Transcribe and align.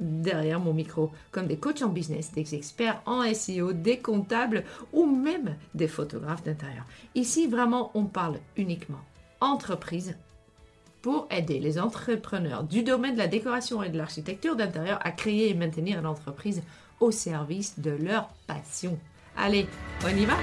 derrière 0.00 0.60
mon 0.60 0.72
micro, 0.72 1.10
comme 1.30 1.46
des 1.46 1.56
coachs 1.56 1.82
en 1.82 1.88
business, 1.88 2.32
des 2.32 2.54
experts 2.54 3.00
en 3.06 3.22
SEO, 3.32 3.72
des 3.72 3.98
comptables 3.98 4.64
ou 4.92 5.06
même 5.06 5.56
des 5.74 5.88
photographes 5.88 6.42
d'intérieur. 6.42 6.84
Ici, 7.14 7.46
vraiment, 7.46 7.90
on 7.94 8.04
parle 8.04 8.38
uniquement 8.56 9.00
entreprise 9.40 10.16
pour 11.02 11.26
aider 11.30 11.58
les 11.58 11.78
entrepreneurs 11.78 12.64
du 12.64 12.82
domaine 12.82 13.12
de 13.12 13.18
la 13.18 13.28
décoration 13.28 13.82
et 13.82 13.90
de 13.90 13.98
l'architecture 13.98 14.56
d'intérieur 14.56 14.98
à 15.02 15.10
créer 15.10 15.50
et 15.50 15.54
maintenir 15.54 16.00
l'entreprise 16.00 16.62
au 17.00 17.10
service 17.10 17.78
de 17.78 17.90
leur 17.90 18.30
passion. 18.46 18.98
Allez, 19.36 19.66
on 20.04 20.08
y 20.08 20.24
va? 20.24 20.34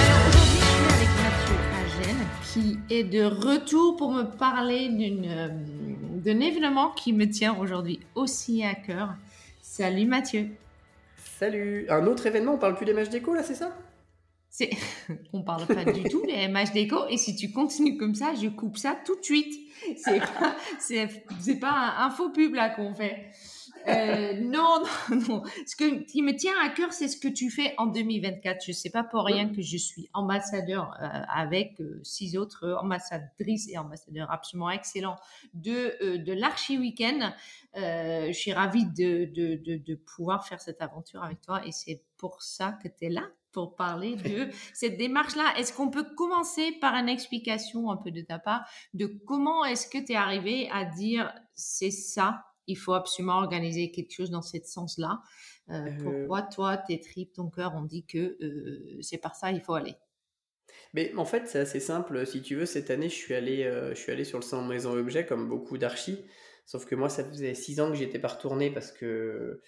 Aujourd'hui, 0.00 0.40
je 0.42 0.64
suis 0.64 0.94
avec 0.94 1.08
Mathieu 1.22 1.70
qui 2.52 2.78
est 2.92 3.04
de 3.04 3.22
retour 3.22 3.96
pour 3.96 4.10
me 4.10 4.24
parler 4.24 4.88
d'une 4.88 5.26
euh, 5.28 5.48
d'un 6.20 6.40
événement 6.40 6.90
qui 6.90 7.12
me 7.12 7.28
tient 7.28 7.56
aujourd'hui 7.58 8.00
aussi 8.14 8.62
à 8.62 8.74
cœur. 8.74 9.14
Salut 9.62 10.06
Mathieu. 10.06 10.48
Salut. 11.38 11.86
Un 11.88 12.06
autre 12.06 12.26
événement, 12.26 12.54
on 12.54 12.58
parle 12.58 12.76
plus 12.76 12.86
des 12.86 12.92
matchs 12.92 13.08
d'écho 13.08 13.34
là, 13.34 13.42
c'est 13.42 13.54
ça? 13.54 13.74
C'est, 14.50 14.70
on 15.32 15.42
parle 15.42 15.66
pas 15.66 15.84
du 15.84 16.02
tout 16.04 16.22
des 16.26 16.48
matchs 16.48 16.72
d'écho 16.72 17.06
et 17.08 17.16
si 17.16 17.36
tu 17.36 17.50
continues 17.50 17.96
comme 17.96 18.14
ça, 18.14 18.34
je 18.34 18.48
coupe 18.48 18.76
ça 18.76 18.96
tout 19.04 19.16
de 19.16 19.24
suite. 19.24 19.54
C'est 19.96 20.18
pas, 20.18 20.56
c'est, 20.78 21.58
pas 21.58 21.94
un, 21.98 22.10
faux 22.10 22.30
pub 22.30 22.54
là 22.54 22.68
qu'on 22.68 22.92
fait. 22.92 23.30
Euh, 23.86 24.34
non, 24.40 24.82
non, 25.10 25.16
non. 25.28 25.42
Ce 25.66 25.76
que, 25.76 26.04
qui 26.04 26.22
me 26.22 26.34
tient 26.34 26.54
à 26.62 26.68
cœur, 26.68 26.92
c'est 26.92 27.08
ce 27.08 27.16
que 27.16 27.28
tu 27.28 27.50
fais 27.50 27.74
en 27.78 27.86
2024. 27.86 28.64
Je 28.66 28.72
sais 28.72 28.90
pas 28.90 29.04
pour 29.04 29.24
rien 29.24 29.48
que 29.48 29.62
je 29.62 29.76
suis 29.76 30.08
ambassadeur 30.14 30.94
euh, 31.00 31.06
avec 31.28 31.80
euh, 31.80 32.00
six 32.02 32.36
autres 32.36 32.76
ambassadrices 32.80 33.68
et 33.68 33.78
ambassadeurs 33.78 34.30
absolument 34.30 34.70
excellents 34.70 35.16
de, 35.54 36.16
de 36.16 36.32
l'Archi 36.32 36.78
Weekend. 36.78 37.32
je 37.74 38.32
suis 38.32 38.52
ravie 38.52 38.86
de, 38.86 39.24
de, 39.26 39.56
de, 39.56 39.76
de 39.76 39.94
pouvoir 39.94 40.46
faire 40.46 40.60
cette 40.60 40.82
aventure 40.82 41.22
avec 41.22 41.40
toi 41.40 41.64
et 41.66 41.72
c'est 41.72 42.02
pour 42.16 42.42
ça 42.42 42.78
que 42.82 42.88
tu 42.88 43.06
es 43.06 43.08
là 43.08 43.22
pour 43.52 43.74
parler 43.74 44.16
de 44.16 44.48
cette 44.74 44.96
démarche-là. 44.96 45.54
Est-ce 45.58 45.72
qu'on 45.72 45.90
peut 45.90 46.06
commencer 46.16 46.72
par 46.80 46.94
une 46.94 47.08
explication 47.08 47.90
un 47.90 47.96
peu 47.96 48.10
de 48.10 48.20
ta 48.20 48.38
part 48.38 48.64
de 48.94 49.06
comment 49.06 49.64
est-ce 49.64 49.88
que 49.88 49.98
tu 49.98 50.12
es 50.12 50.16
arrivé 50.16 50.68
à 50.70 50.84
dire 50.84 51.32
c'est 51.54 51.90
ça, 51.90 52.44
il 52.70 52.76
faut 52.76 52.94
absolument 52.94 53.38
organiser 53.38 53.90
quelque 53.90 54.12
chose 54.12 54.30
dans 54.30 54.42
ce 54.42 54.58
sens-là. 54.62 55.20
Euh, 55.70 55.74
euh, 55.74 55.90
pourquoi 56.02 56.42
toi, 56.42 56.76
tes 56.76 57.00
tripes, 57.00 57.32
ton 57.32 57.48
cœur 57.48 57.74
ont 57.74 57.84
dit 57.84 58.04
que 58.04 58.36
euh, 58.42 58.98
c'est 59.02 59.18
par 59.18 59.36
ça 59.36 59.52
il 59.52 59.60
faut 59.60 59.74
aller? 59.74 59.94
Mais 60.94 61.12
en 61.16 61.24
fait, 61.24 61.48
c'est 61.48 61.58
assez 61.58 61.80
simple. 61.80 62.26
Si 62.26 62.42
tu 62.42 62.56
veux, 62.56 62.66
cette 62.66 62.90
année, 62.90 63.08
je 63.08 63.14
suis 63.14 63.34
allé, 63.34 63.62
je 63.90 63.94
suis 63.94 64.10
allé 64.10 64.24
sur 64.24 64.38
le 64.38 64.44
centre 64.44 64.68
maison 64.68 64.92
objet 64.92 65.26
comme 65.26 65.48
beaucoup 65.48 65.78
d'archis. 65.78 66.24
Sauf 66.64 66.84
que 66.84 66.94
moi, 66.94 67.08
ça 67.08 67.24
faisait 67.24 67.54
six 67.54 67.80
ans 67.80 67.90
que 67.90 67.96
j'étais 67.96 68.18
pas 68.18 68.28
retourné 68.28 68.70
parce 68.70 68.92
que 68.92 69.60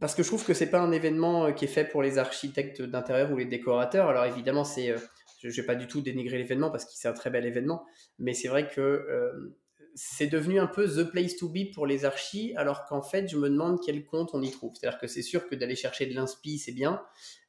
parce 0.00 0.14
que 0.14 0.22
je 0.22 0.28
trouve 0.28 0.44
que 0.44 0.54
c'est 0.54 0.70
pas 0.70 0.80
un 0.80 0.92
événement 0.92 1.52
qui 1.52 1.64
est 1.64 1.68
fait 1.68 1.84
pour 1.84 2.02
les 2.02 2.18
architectes 2.18 2.82
d'intérieur 2.82 3.32
ou 3.32 3.36
les 3.36 3.46
décorateurs. 3.46 4.08
Alors 4.08 4.24
évidemment, 4.24 4.64
c'est, 4.64 4.94
je 5.42 5.48
vais 5.60 5.66
pas 5.66 5.74
du 5.74 5.86
tout 5.86 6.00
dénigrer 6.00 6.38
l'événement 6.38 6.70
parce 6.70 6.84
que 6.84 6.92
c'est 6.94 7.08
un 7.08 7.14
très 7.14 7.30
bel 7.30 7.44
événement, 7.44 7.84
mais 8.18 8.32
c'est 8.32 8.48
vrai 8.48 8.68
que 8.68 9.54
c'est 9.94 10.26
devenu 10.26 10.58
un 10.58 10.66
peu 10.66 10.86
the 10.86 11.10
place 11.10 11.36
to 11.36 11.48
be 11.48 11.72
pour 11.74 11.86
les 11.86 12.04
archis, 12.04 12.54
alors 12.56 12.84
qu'en 12.86 13.02
fait, 13.02 13.28
je 13.28 13.36
me 13.36 13.48
demande 13.48 13.78
quel 13.84 14.04
compte 14.04 14.30
on 14.34 14.42
y 14.42 14.50
trouve. 14.50 14.72
C'est-à-dire 14.74 14.98
que 14.98 15.06
c'est 15.06 15.22
sûr 15.22 15.46
que 15.48 15.54
d'aller 15.54 15.76
chercher 15.76 16.06
de 16.06 16.14
l'inspi, 16.14 16.58
c'est 16.58 16.72
bien, 16.72 17.02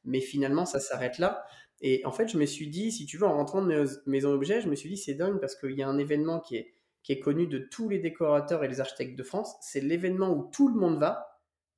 mais 0.04 0.20
finalement, 0.20 0.66
ça 0.66 0.80
s'arrête 0.80 1.18
là. 1.18 1.44
Et 1.80 2.04
en 2.04 2.12
fait, 2.12 2.28
je 2.28 2.38
me 2.38 2.46
suis 2.46 2.68
dit, 2.68 2.92
si 2.92 3.06
tu 3.06 3.18
veux, 3.18 3.26
en 3.26 3.34
rentrant 3.34 3.62
de 3.62 3.86
Maison 4.06 4.32
Objet, 4.32 4.60
je 4.60 4.68
me 4.68 4.74
suis 4.74 4.88
dit, 4.88 4.96
c'est 4.96 5.14
dingue 5.14 5.40
parce 5.40 5.54
qu'il 5.56 5.72
y 5.72 5.82
a 5.82 5.88
un 5.88 5.98
événement 5.98 6.40
qui 6.40 6.56
est, 6.56 6.74
qui 7.02 7.12
est 7.12 7.20
connu 7.20 7.46
de 7.46 7.58
tous 7.58 7.88
les 7.88 7.98
décorateurs 7.98 8.64
et 8.64 8.68
les 8.68 8.80
architectes 8.80 9.18
de 9.18 9.22
France. 9.22 9.54
C'est 9.60 9.80
l'événement 9.80 10.30
où 10.30 10.50
tout 10.50 10.68
le 10.68 10.78
monde 10.78 10.98
va, 10.98 11.33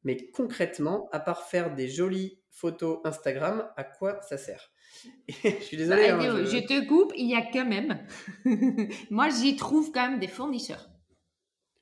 mais 0.07 0.31
concrètement, 0.31 1.09
à 1.11 1.19
part 1.19 1.43
faire 1.43 1.75
des 1.75 1.89
jolies 1.89 2.39
photos 2.53 3.01
Instagram, 3.05 3.69
à 3.77 3.83
quoi 3.83 4.21
ça 4.23 4.39
sert? 4.39 4.71
Je 5.29 5.63
suis 5.63 5.77
désolé. 5.77 6.09
Bah, 6.09 6.19
hein, 6.21 6.45
je... 6.45 6.59
te 6.59 6.87
coupe, 6.87 7.13
il 7.17 7.29
y 7.29 7.35
a 7.35 7.43
quand 7.43 7.67
même. 7.67 7.99
Moi, 9.11 9.29
j'y 9.31 9.57
trouve 9.57 9.91
quand 9.91 10.09
même 10.09 10.21
des 10.21 10.29
fournisseurs. 10.29 10.89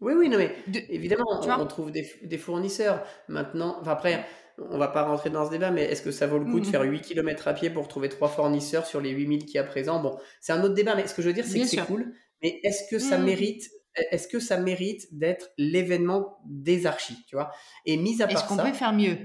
Oui, 0.00 0.14
oui, 0.16 0.30
non, 0.30 0.38
mais 0.38 0.56
évidemment, 0.88 1.24
on, 1.30 1.66
trouve 1.66 1.92
des, 1.92 2.38
fournisseurs. 2.38 3.04
Maintenant, 3.28 3.76
enfin, 3.80 3.92
après, 3.92 4.26
on 4.58 4.78
va 4.78 4.88
pas 4.88 5.02
rentrer 5.02 5.28
dans 5.28 5.44
ce 5.44 5.50
débat, 5.50 5.70
mais 5.70 5.84
est-ce 5.84 6.02
que 6.02 6.10
ça 6.10 6.26
vaut 6.26 6.38
le 6.38 6.46
coup 6.46 6.60
de 6.60 6.66
mmh 6.66 6.70
faire 6.70 6.82
8 6.82 7.02
km 7.02 7.48
à 7.48 7.52
pied 7.52 7.70
pour 7.70 7.88
trouver 7.88 8.08
trois 8.08 8.28
fournisseurs 8.28 8.86
sur 8.86 9.02
les 9.02 9.10
8000 9.10 9.44
qui 9.44 9.56
y 9.56 9.58
a 9.58 9.64
présent 9.64 10.00
Bon, 10.00 10.18
c'est 10.40 10.52
un 10.52 10.62
autre 10.64 10.74
débat, 10.74 10.96
mais 10.96 11.06
ce 11.06 11.14
que 11.14 11.20
je 11.20 11.28
veux 11.28 11.34
dire, 11.34 11.44
c'est 11.44 11.60
que 11.60 11.66
c'est 11.66 11.86
cool. 11.86 12.14
Mais 12.42 12.60
est-ce 12.64 12.90
que 12.90 12.98
ça 12.98 13.18
mmh. 13.18 13.24
mérite 13.24 13.70
est-ce 13.96 14.28
que 14.28 14.40
ça 14.40 14.58
mérite 14.58 15.06
d'être 15.12 15.50
l'événement 15.58 16.38
des 16.46 16.86
archis, 16.86 17.24
tu 17.28 17.36
vois? 17.36 17.50
Et 17.86 17.96
mis 17.96 18.22
à 18.22 18.26
part 18.26 18.36
Est-ce 18.36 18.48
qu'on 18.48 18.56
peut 18.56 18.72
faire 18.72 18.92
mieux? 18.92 19.18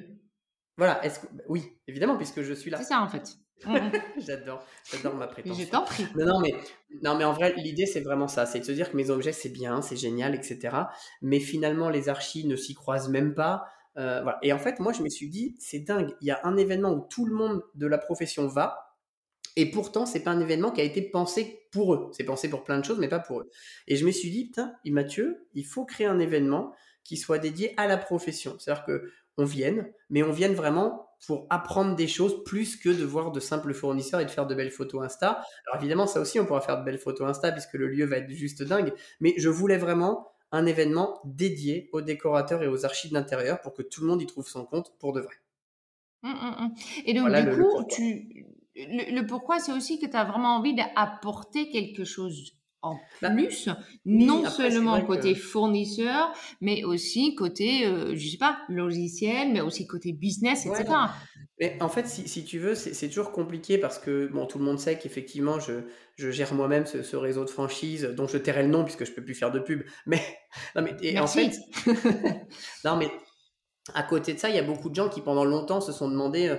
Voilà, 0.77 1.03
est-ce 1.03 1.19
que... 1.19 1.27
oui, 1.47 1.63
évidemment, 1.87 2.17
puisque 2.17 2.41
je 2.41 2.53
suis 2.53 2.71
là. 2.71 2.77
C'est 2.77 2.85
ça 2.85 3.01
en 3.01 3.09
fait. 3.09 3.37
j'adore, 4.17 4.63
j'adore 4.89 5.15
ma 5.15 5.27
prétention. 5.27 5.65
Je 5.65 5.69
t'en 5.69 5.83
prie. 5.83 6.07
Non, 6.15 6.39
mais, 6.39 6.53
non, 7.03 7.15
mais 7.17 7.25
en 7.25 7.33
vrai, 7.33 7.53
l'idée, 7.57 7.85
c'est 7.85 7.99
vraiment 7.99 8.27
ça. 8.27 8.45
C'est 8.45 8.59
de 8.59 8.63
se 8.63 8.71
dire 8.71 8.89
que 8.89 8.95
mes 8.95 9.09
objets, 9.09 9.33
c'est 9.33 9.49
bien, 9.49 9.81
c'est 9.81 9.97
génial, 9.97 10.33
etc. 10.33 10.77
Mais 11.21 11.39
finalement, 11.39 11.89
les 11.89 12.07
archis 12.07 12.47
ne 12.47 12.55
s'y 12.55 12.73
croisent 12.73 13.09
même 13.09 13.33
pas. 13.33 13.65
Euh, 13.97 14.21
voilà. 14.21 14.39
Et 14.43 14.53
en 14.53 14.59
fait, 14.59 14.79
moi, 14.79 14.93
je 14.93 15.01
me 15.01 15.09
suis 15.09 15.29
dit, 15.29 15.55
c'est 15.59 15.79
dingue. 15.79 16.15
Il 16.21 16.27
y 16.27 16.31
a 16.31 16.39
un 16.43 16.55
événement 16.55 16.91
où 16.91 17.05
tout 17.09 17.25
le 17.25 17.35
monde 17.35 17.61
de 17.75 17.87
la 17.87 17.97
profession 17.97 18.47
va. 18.47 18.88
Et 19.55 19.69
pourtant, 19.71 20.05
c'est 20.05 20.21
pas 20.21 20.31
un 20.31 20.39
événement 20.39 20.71
qui 20.71 20.81
a 20.81 20.83
été 20.83 21.01
pensé 21.01 21.67
pour 21.71 21.93
eux. 21.93 22.09
C'est 22.13 22.23
pensé 22.23 22.49
pour 22.49 22.63
plein 22.63 22.79
de 22.79 22.85
choses, 22.85 22.99
mais 22.99 23.07
pas 23.07 23.19
pour 23.19 23.41
eux. 23.41 23.49
Et 23.87 23.95
je 23.95 24.05
me 24.05 24.11
suis 24.11 24.29
dit, 24.29 24.45
putain, 24.45 24.73
Mathieu, 24.85 25.47
il 25.53 25.65
faut 25.65 25.85
créer 25.85 26.07
un 26.07 26.19
événement 26.19 26.73
qui 27.03 27.17
soit 27.17 27.39
dédié 27.39 27.73
à 27.77 27.87
la 27.87 27.97
profession. 27.97 28.55
C'est-à-dire 28.59 28.85
que 28.85 29.11
on 29.37 29.45
vienne, 29.45 29.89
mais 30.09 30.21
on 30.21 30.31
vienne 30.31 30.53
vraiment 30.53 31.09
pour 31.25 31.47
apprendre 31.49 31.95
des 31.95 32.07
choses 32.07 32.43
plus 32.43 32.75
que 32.75 32.89
de 32.89 33.03
voir 33.05 33.31
de 33.31 33.39
simples 33.39 33.73
fournisseurs 33.73 34.19
et 34.19 34.25
de 34.25 34.31
faire 34.31 34.47
de 34.47 34.53
belles 34.53 34.71
photos 34.71 35.03
Insta. 35.03 35.41
Alors 35.67 35.81
évidemment, 35.81 36.07
ça 36.07 36.19
aussi, 36.19 36.39
on 36.39 36.45
pourra 36.45 36.61
faire 36.61 36.79
de 36.79 36.83
belles 36.83 36.99
photos 36.99 37.29
Insta 37.29 37.51
puisque 37.51 37.73
le 37.73 37.87
lieu 37.87 38.05
va 38.05 38.17
être 38.17 38.29
juste 38.29 38.63
dingue, 38.63 38.93
mais 39.21 39.33
je 39.37 39.49
voulais 39.49 39.77
vraiment 39.77 40.33
un 40.51 40.65
événement 40.65 41.21
dédié 41.23 41.89
aux 41.93 42.01
décorateurs 42.01 42.63
et 42.63 42.67
aux 42.67 42.85
archives 42.85 43.11
d'intérieur 43.11 43.61
pour 43.61 43.73
que 43.73 43.81
tout 43.81 44.01
le 44.01 44.07
monde 44.07 44.21
y 44.21 44.25
trouve 44.25 44.47
son 44.47 44.65
compte 44.65 44.93
pour 44.99 45.13
de 45.13 45.21
vrai. 45.21 45.35
Hum, 46.23 46.31
hum, 46.31 46.55
hum. 46.59 46.73
Et 47.05 47.13
donc, 47.13 47.31
du 47.31 47.61
coup, 47.61 47.83
tu, 47.89 48.45
le, 48.87 49.25
pourquoi, 49.25 49.59
c'est 49.59 49.71
aussi 49.71 49.99
que 49.99 50.05
tu 50.05 50.15
as 50.15 50.23
vraiment 50.23 50.55
envie 50.57 50.75
d'apporter 50.75 51.69
quelque 51.69 52.03
chose 52.03 52.53
en 52.81 52.97
bah, 53.21 53.29
plus, 53.31 53.69
non 54.05 54.49
seulement 54.49 55.01
côté 55.01 55.35
fournisseur, 55.35 56.31
mais 56.61 56.83
aussi 56.85 57.35
côté, 57.35 57.85
euh, 57.85 58.15
je 58.15 58.29
sais 58.29 58.37
pas, 58.37 58.59
logiciel, 58.69 59.51
mais 59.51 59.59
aussi 59.59 59.85
côté 59.85 60.13
business, 60.13 60.65
etc. 60.65 60.85
Mais 61.59 61.77
en 61.81 61.89
fait, 61.89 62.07
si, 62.07 62.27
si 62.29 62.45
tu 62.45 62.57
veux, 62.57 62.75
c'est 62.75 63.09
toujours 63.09 63.33
compliqué 63.33 63.77
parce 63.77 63.99
que 63.99 64.27
bon, 64.27 64.45
tout 64.45 64.59
le 64.59 64.63
monde 64.63 64.79
sait 64.79 64.97
qu'effectivement, 64.97 65.59
je, 65.59 65.81
je, 66.15 66.31
gère 66.31 66.53
moi-même 66.53 66.85
ce, 66.85 67.03
ce, 67.03 67.17
réseau 67.17 67.43
de 67.43 67.49
franchise 67.49 68.13
dont 68.15 68.27
je 68.27 68.37
tairai 68.37 68.63
le 68.63 68.69
nom 68.69 68.85
puisque 68.85 69.03
je 69.03 69.11
peux 69.11 69.23
plus 69.23 69.35
faire 69.35 69.51
de 69.51 69.59
pub. 69.59 69.83
Mais 70.05 70.21
non, 70.77 70.81
mais 70.81 70.95
et 71.01 71.19
en 71.19 71.27
fait, 71.27 71.51
non 72.85 72.95
mais 72.95 73.11
à 73.93 74.03
côté 74.03 74.33
de 74.33 74.39
ça, 74.39 74.49
il 74.49 74.55
y 74.55 74.59
a 74.59 74.63
beaucoup 74.63 74.89
de 74.89 74.95
gens 74.95 75.09
qui 75.09 75.21
pendant 75.21 75.45
longtemps 75.45 75.81
se 75.81 75.91
sont 75.91 76.09
demandé 76.09 76.55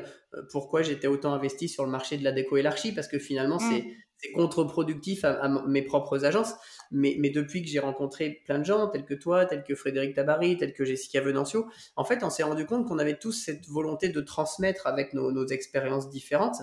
pourquoi 0.50 0.82
j'étais 0.82 1.06
autant 1.06 1.32
investi 1.32 1.68
sur 1.68 1.84
le 1.84 1.90
marché 1.90 2.16
de 2.16 2.24
la 2.24 2.32
déco 2.32 2.56
et 2.56 2.62
l'archi, 2.62 2.92
parce 2.92 3.08
que 3.08 3.18
finalement, 3.18 3.58
c'est 3.58 3.82
mmh. 3.82 4.32
contre-productif 4.34 5.24
à, 5.24 5.48
mes 5.66 5.82
propres 5.82 6.24
agences. 6.24 6.54
Mais, 6.90 7.16
mais 7.18 7.30
depuis 7.30 7.62
que 7.62 7.68
j'ai 7.68 7.78
rencontré 7.78 8.42
plein 8.44 8.58
de 8.58 8.64
gens, 8.64 8.88
tels 8.88 9.04
que 9.04 9.14
toi, 9.14 9.46
tels 9.46 9.64
que 9.64 9.74
Frédéric 9.74 10.14
Tabary, 10.14 10.56
tels 10.56 10.72
que 10.72 10.84
Jessica 10.84 11.20
Venancio, 11.20 11.66
en 11.96 12.04
fait, 12.04 12.22
on 12.22 12.30
s'est 12.30 12.42
rendu 12.42 12.66
compte 12.66 12.86
qu'on 12.86 12.98
avait 12.98 13.18
tous 13.18 13.32
cette 13.32 13.66
volonté 13.68 14.08
de 14.08 14.20
transmettre 14.20 14.86
avec 14.86 15.14
nos, 15.14 15.32
nos 15.32 15.46
expériences 15.46 16.10
différentes. 16.10 16.58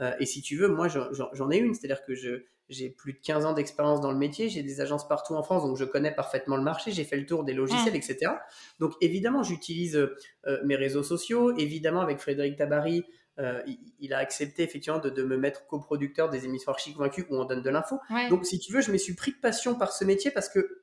Euh, 0.00 0.12
et 0.20 0.26
si 0.26 0.42
tu 0.42 0.56
veux, 0.56 0.68
moi, 0.68 0.88
j'en 0.88 1.50
ai 1.50 1.58
une, 1.58 1.74
c'est-à-dire 1.74 2.04
que 2.04 2.14
je, 2.14 2.44
j'ai 2.68 2.90
plus 2.90 3.12
de 3.12 3.18
15 3.18 3.44
ans 3.44 3.52
d'expérience 3.52 4.00
dans 4.00 4.12
le 4.12 4.18
métier, 4.18 4.48
j'ai 4.48 4.62
des 4.62 4.80
agences 4.80 5.06
partout 5.06 5.34
en 5.34 5.42
France, 5.42 5.62
donc 5.64 5.76
je 5.76 5.84
connais 5.84 6.14
parfaitement 6.14 6.56
le 6.56 6.62
marché, 6.62 6.92
j'ai 6.92 7.04
fait 7.04 7.16
le 7.16 7.26
tour 7.26 7.44
des 7.44 7.52
logiciels, 7.52 7.96
etc. 7.96 8.32
Donc 8.78 8.92
évidemment, 9.00 9.42
j'utilise 9.42 9.96
euh, 9.96 10.60
mes 10.64 10.76
réseaux 10.76 11.02
sociaux, 11.02 11.56
évidemment 11.56 12.00
avec 12.00 12.18
Frédéric 12.18 12.56
Tabary, 12.56 13.04
euh, 13.38 13.62
il, 13.98 14.12
a 14.12 14.18
accepté 14.18 14.62
effectivement 14.62 14.98
de, 14.98 15.22
me 15.22 15.38
mettre 15.38 15.66
coproducteur 15.66 16.28
des 16.28 16.44
émissions 16.44 16.70
archi 16.70 16.92
convaincus 16.92 17.24
où 17.30 17.36
on 17.36 17.44
donne 17.44 17.62
de 17.62 17.70
l'info. 17.70 17.98
Donc, 18.28 18.44
si 18.44 18.58
tu 18.58 18.72
veux, 18.72 18.82
je 18.82 18.92
me 18.92 18.98
suis 18.98 19.14
pris 19.14 19.32
de 19.32 19.38
passion 19.38 19.74
par 19.74 19.92
ce 19.92 20.04
métier 20.04 20.30
parce 20.30 20.48
que 20.48 20.82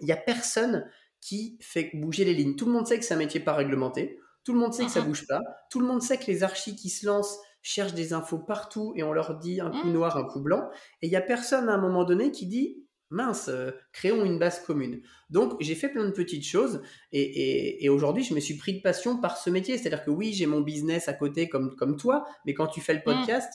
il 0.00 0.06
y 0.06 0.12
a 0.12 0.16
personne 0.16 0.90
qui 1.22 1.56
fait 1.62 1.90
bouger 1.94 2.24
les 2.24 2.34
lignes. 2.34 2.54
Tout 2.54 2.66
le 2.66 2.72
monde 2.72 2.86
sait 2.86 2.98
que 2.98 3.04
c'est 3.04 3.14
un 3.14 3.18
métier 3.18 3.40
pas 3.40 3.54
réglementé. 3.54 4.20
Tout 4.44 4.52
le 4.52 4.58
monde 4.58 4.74
sait 4.74 4.84
que 4.84 4.90
ça 4.90 5.00
uh-huh. 5.00 5.06
bouge 5.06 5.26
pas. 5.26 5.40
Tout 5.70 5.80
le 5.80 5.86
monde 5.86 6.02
sait 6.02 6.18
que 6.18 6.26
les 6.26 6.42
archis 6.42 6.76
qui 6.76 6.90
se 6.90 7.06
lancent 7.06 7.38
cherchent 7.66 7.94
des 7.94 8.12
infos 8.12 8.38
partout 8.38 8.92
et 8.96 9.02
on 9.02 9.12
leur 9.12 9.38
dit 9.38 9.60
un 9.60 9.70
coup 9.70 9.88
mmh. 9.88 9.92
noir, 9.92 10.16
un 10.16 10.24
coup 10.24 10.40
blanc. 10.40 10.68
Et 11.02 11.06
il 11.06 11.12
y 11.12 11.16
a 11.16 11.20
personne 11.20 11.68
à 11.68 11.74
un 11.74 11.80
moment 11.80 12.04
donné 12.04 12.30
qui 12.30 12.46
dit 12.46 12.82
mince, 13.10 13.48
euh, 13.48 13.70
créons 13.92 14.24
une 14.24 14.38
base 14.38 14.60
commune. 14.60 15.00
Donc 15.30 15.56
j'ai 15.60 15.74
fait 15.74 15.88
plein 15.88 16.04
de 16.04 16.10
petites 16.10 16.44
choses 16.44 16.82
et, 17.12 17.88
aujourd'hui 17.88 18.24
je 18.24 18.34
me 18.34 18.40
suis 18.40 18.56
pris 18.56 18.74
de 18.74 18.82
passion 18.82 19.20
par 19.20 19.36
ce 19.36 19.50
métier. 19.50 19.78
C'est-à-dire 19.78 20.04
que 20.04 20.10
oui, 20.10 20.32
j'ai 20.32 20.46
mon 20.46 20.60
business 20.60 21.08
à 21.08 21.12
côté 21.12 21.48
comme, 21.48 21.74
comme 21.74 21.96
toi, 21.96 22.24
mais 22.44 22.54
quand 22.54 22.68
tu 22.68 22.80
fais 22.80 22.94
le 22.94 23.00
mmh. 23.00 23.02
podcast, 23.02 23.50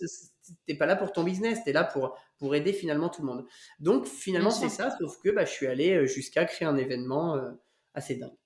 tu 0.45 0.53
t'es 0.67 0.75
pas 0.75 0.85
là 0.85 0.97
pour 0.97 1.13
ton 1.13 1.23
business, 1.23 1.59
tu 1.63 1.69
es 1.69 1.73
là 1.73 1.85
pour, 1.85 2.17
pour 2.37 2.53
aider 2.53 2.73
finalement 2.73 3.09
tout 3.09 3.21
le 3.21 3.27
monde. 3.27 3.45
Donc 3.79 4.07
finalement 4.07 4.51
c'est 4.51 4.69
ça, 4.69 4.95
sauf 4.99 5.21
que 5.21 5.29
bah, 5.29 5.45
je 5.45 5.51
suis 5.51 5.67
allé 5.67 5.95
euh, 5.95 6.05
jusqu'à 6.05 6.43
créer 6.45 6.67
un 6.67 6.77
événement 6.77 7.35
euh, 7.35 7.51
assez 7.93 8.15
dingue. 8.15 8.40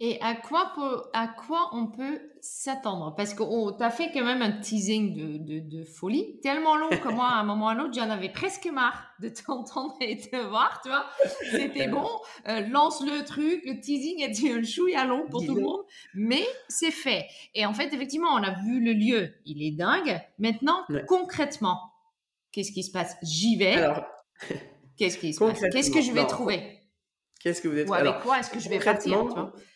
Et 0.00 0.20
à 0.20 0.34
quoi, 0.34 0.72
à 1.12 1.28
quoi 1.28 1.70
on 1.72 1.86
peut 1.86 2.20
s'attendre? 2.40 3.14
Parce 3.16 3.34
qu'on 3.34 3.72
t'a 3.72 3.90
fait 3.90 4.10
quand 4.12 4.24
même 4.24 4.42
un 4.42 4.52
teasing 4.52 5.14
de, 5.14 5.60
de, 5.60 5.84
folie, 5.84 6.40
tellement 6.40 6.76
long 6.76 6.88
que 6.88 7.08
moi, 7.08 7.26
à 7.26 7.40
un 7.40 7.44
moment 7.44 7.66
ou 7.66 7.68
à 7.68 7.74
l'autre, 7.74 7.94
j'en 7.94 8.10
avais 8.10 8.28
presque 8.28 8.66
marre 8.66 9.04
de 9.20 9.28
t'entendre 9.46 9.96
et 10.00 10.16
de 10.16 10.22
te 10.22 10.36
voir, 10.48 10.80
tu 10.82 10.88
vois. 10.88 11.06
C'était 11.50 11.88
bon, 11.88 12.08
euh, 12.48 12.60
lance 12.68 13.02
le 13.02 13.24
truc, 13.24 13.62
le 13.64 13.80
teasing 13.80 14.22
était 14.22 14.52
un 14.52 14.62
chouïa 14.62 15.04
long 15.04 15.26
pour 15.28 15.44
tout 15.44 15.54
le 15.54 15.62
monde, 15.62 15.82
mais 16.14 16.44
c'est 16.68 16.90
fait. 16.90 17.26
Et 17.54 17.64
en 17.66 17.72
fait, 17.72 17.92
effectivement, 17.92 18.30
on 18.32 18.42
a 18.42 18.54
vu 18.62 18.80
le 18.80 18.92
lieu, 18.92 19.34
il 19.46 19.62
est 19.62 19.76
dingue. 19.76 20.20
Maintenant, 20.38 20.84
concrètement, 21.06 21.78
qu'est-ce 22.52 22.72
qui 22.72 22.82
se 22.82 22.90
passe? 22.90 23.16
J'y 23.22 23.56
vais. 23.56 23.74
Alors, 23.74 24.04
qu'est-ce 24.96 25.18
qui 25.18 25.32
se 25.32 25.38
passe? 25.38 25.60
Qu'est-ce 25.72 25.90
que 25.90 26.00
je 26.00 26.12
vais 26.12 26.26
trouver? 26.26 26.77
Qu'est-ce 27.40 27.62
que 27.62 27.68
vous 27.68 27.78
êtes 27.78 27.88
Ou 27.88 27.94
avec 27.94 28.18
quoi 28.20 28.38
est-ce 28.40 28.50
que 28.50 28.58
je 28.58 28.68
vais 28.68 28.78
partir 28.78 29.24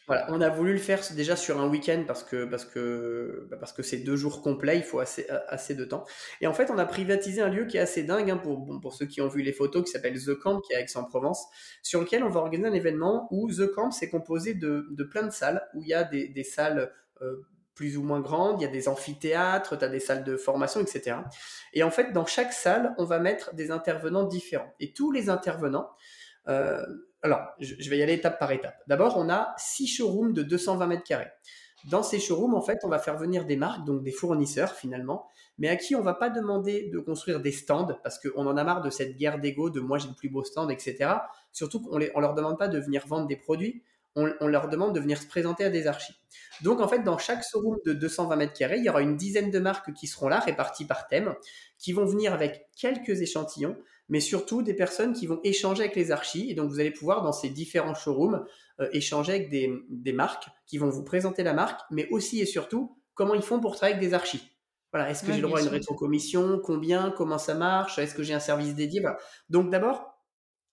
voilà, 0.09 0.27
on 0.31 0.41
a 0.41 0.49
voulu 0.51 0.73
le 0.73 0.81
faire 0.81 1.01
déjà 1.15 1.37
sur 1.37 1.61
un 1.61 1.69
week-end 1.69 2.03
parce 2.07 2.25
que 2.25 2.45
parce 2.45 2.65
que 2.65 3.47
bah, 3.49 3.57
parce 3.57 3.73
que 3.73 3.85
c'est 3.85 3.99
deux 3.99 4.17
jours 4.17 4.43
complets, 4.43 4.77
il 4.77 4.83
faut 4.83 4.99
assez 4.99 5.29
assez 5.49 5.77
de 5.77 5.85
temps. 5.85 6.05
Et 6.41 6.49
en 6.49 6.53
fait, 6.53 6.71
on 6.73 6.79
a 6.79 6.85
privatisé 6.85 7.41
un 7.41 7.49
lieu 7.49 7.67
qui 7.67 7.77
est 7.77 7.81
assez 7.81 8.03
dingue 8.03 8.29
hein, 8.29 8.37
pour 8.37 8.59
bon, 8.59 8.81
pour 8.81 8.95
ceux 8.95 9.07
qui 9.07 9.21
ont 9.21 9.29
vu 9.29 9.43
les 9.43 9.53
photos, 9.53 9.85
qui 9.85 9.93
s'appelle 9.93 10.21
The 10.21 10.35
Camp, 10.35 10.61
qui 10.61 10.73
est 10.73 10.77
à 10.77 10.81
Aix-en-Provence, 10.81 11.47
sur 11.83 12.01
lequel 12.01 12.25
on 12.25 12.31
va 12.31 12.41
organiser 12.41 12.69
un 12.69 12.75
événement 12.75 13.29
où 13.31 13.49
The 13.49 13.73
Camp 13.73 13.93
c'est 13.93 14.11
composé 14.11 14.55
de, 14.55 14.89
de 14.91 15.05
plein 15.05 15.23
de 15.23 15.31
salles 15.33 15.63
où 15.75 15.83
il 15.83 15.89
y 15.89 15.95
a 15.95 16.03
des, 16.03 16.27
des 16.29 16.45
salles 16.45 16.93
euh, 17.23 17.37
plus 17.75 17.97
ou 17.97 18.03
moins 18.03 18.21
grandes, 18.21 18.61
il 18.61 18.65
y 18.65 18.69
a 18.69 18.71
des 18.71 18.89
amphithéâtres, 18.89 19.79
tu 19.79 19.85
as 19.85 19.89
des 19.89 20.01
salles 20.01 20.25
de 20.25 20.37
formation, 20.37 20.81
etc. 20.81 21.17
Et 21.73 21.83
en 21.83 21.91
fait, 21.91 22.13
dans 22.13 22.27
chaque 22.27 22.53
salle, 22.53 22.95
on 22.99 23.05
va 23.05 23.19
mettre 23.19 23.55
des 23.55 23.71
intervenants 23.71 24.25
différents. 24.25 24.75
Et 24.79 24.93
tous 24.93 25.11
les 25.11 25.31
intervenants 25.31 25.89
euh, 26.49 26.85
alors, 27.23 27.41
je 27.61 27.89
vais 27.89 27.99
y 27.99 28.03
aller 28.03 28.15
étape 28.15 28.39
par 28.39 28.51
étape. 28.51 28.77
D'abord, 28.89 29.17
on 29.17 29.31
a 29.31 29.55
six 29.57 29.87
showrooms 29.87 30.33
de 30.33 30.43
220 30.43 30.87
mètres 30.89 31.05
carrés. 31.05 31.31
Dans 31.89 32.03
ces 32.03 32.19
showrooms, 32.19 32.55
en 32.55 32.61
fait, 32.61 32.79
on 32.85 32.89
va 32.89 32.99
faire 32.99 33.17
venir 33.17 33.45
des 33.45 33.57
marques, 33.57 33.85
donc 33.85 34.03
des 34.03 34.13
fournisseurs 34.13 34.73
finalement, 34.73 35.29
mais 35.59 35.69
à 35.69 35.77
qui 35.77 35.97
on 35.97 36.03
va 36.03 36.15
pas 36.15 36.31
demander 36.31 36.91
de 36.93 36.99
construire 36.99 37.41
des 37.41 37.53
stands 37.53 37.99
parce 38.03 38.19
qu'on 38.19 38.47
en 38.47 38.57
a 38.57 38.65
marre 38.65 38.83
de 38.83 38.91
cette 38.91 39.17
guerre 39.17 39.41
d'ego 39.41 39.71
de 39.71 39.81
moi 39.81 39.99
j'ai 39.99 40.09
le 40.09 40.15
plus 40.15 40.29
beau 40.29 40.45
stand, 40.45 40.71
etc. 40.71 41.15
Surtout 41.53 41.81
qu'on 41.81 41.99
ne 41.99 42.21
leur 42.21 42.35
demande 42.35 42.59
pas 42.59 42.69
de 42.69 42.79
venir 42.79 43.07
vendre 43.07 43.27
des 43.27 43.37
produits, 43.37 43.83
on, 44.15 44.47
leur 44.47 44.69
demande 44.69 44.95
de 44.95 45.01
venir 45.01 45.21
se 45.21 45.27
présenter 45.27 45.65
à 45.65 45.71
des 45.71 45.87
archives. 45.87 46.17
Donc 46.61 46.81
en 46.81 46.89
fait, 46.89 47.03
dans 47.03 47.19
chaque 47.19 47.43
showroom 47.49 47.79
de 47.87 47.93
220 47.93 48.37
mètres 48.37 48.53
carrés, 48.53 48.79
il 48.79 48.85
y 48.85 48.91
aura 48.91 49.01
une 49.01 49.17
dizaine 49.17 49.51
de 49.51 49.59
marques 49.59 49.93
qui 49.95 50.07
seront 50.07 50.29
là, 50.29 50.39
réparties 50.41 50.85
par 50.85 51.07
thème, 51.07 51.35
qui 51.79 51.93
vont 51.93 52.05
venir 52.05 52.33
avec 52.35 52.67
quelques 52.77 53.23
échantillons 53.23 53.77
mais 54.13 54.21
surtout 54.21 54.61
des 54.61 54.75
personnes 54.75 55.15
qui 55.15 55.27
vont 55.27 55.41
échanger 55.43 55.85
avec 55.85 55.97
les 55.97 56.11
archis. 56.11 56.51
Et 56.51 56.55
donc, 56.55 56.71
vous 56.71 56.81
allez 56.81 56.91
pouvoir, 56.91 57.23
dans 57.23 57.33
ces 57.33 57.49
différents 57.49 57.95
showrooms, 57.95 58.45
euh, 58.81 58.89
échanger 58.93 59.33
avec 59.33 59.49
des, 59.49 60.13
marques 60.13 60.49
qui 60.67 60.77
vont 60.77 60.91
vous 60.91 61.03
présenter 61.03 61.43
la 61.43 61.55
marque, 61.55 61.81
mais 61.91 62.07
aussi 62.11 62.41
et 62.41 62.45
surtout 62.45 62.99
comment 63.15 63.35
ils 63.35 63.43
font 63.43 63.59
pour 63.59 63.75
travailler 63.75 63.97
avec 63.97 64.07
des 64.07 64.15
archis. 64.15 64.51
Voilà, 64.93 65.09
est-ce 65.09 65.25
que 65.25 65.33
j'ai 65.33 65.41
le 65.41 65.47
droit 65.47 65.59
à 65.59 65.63
une 65.63 65.69
rétrocommission? 65.69 66.61
Combien? 66.63 67.11
Comment 67.17 67.39
ça 67.39 67.55
marche? 67.55 67.99
Est-ce 67.99 68.15
que 68.15 68.23
j'ai 68.23 68.35
un 68.35 68.41
service 68.41 68.75
dédié? 68.75 69.03
Donc, 69.49 69.71
d'abord, 69.71 70.12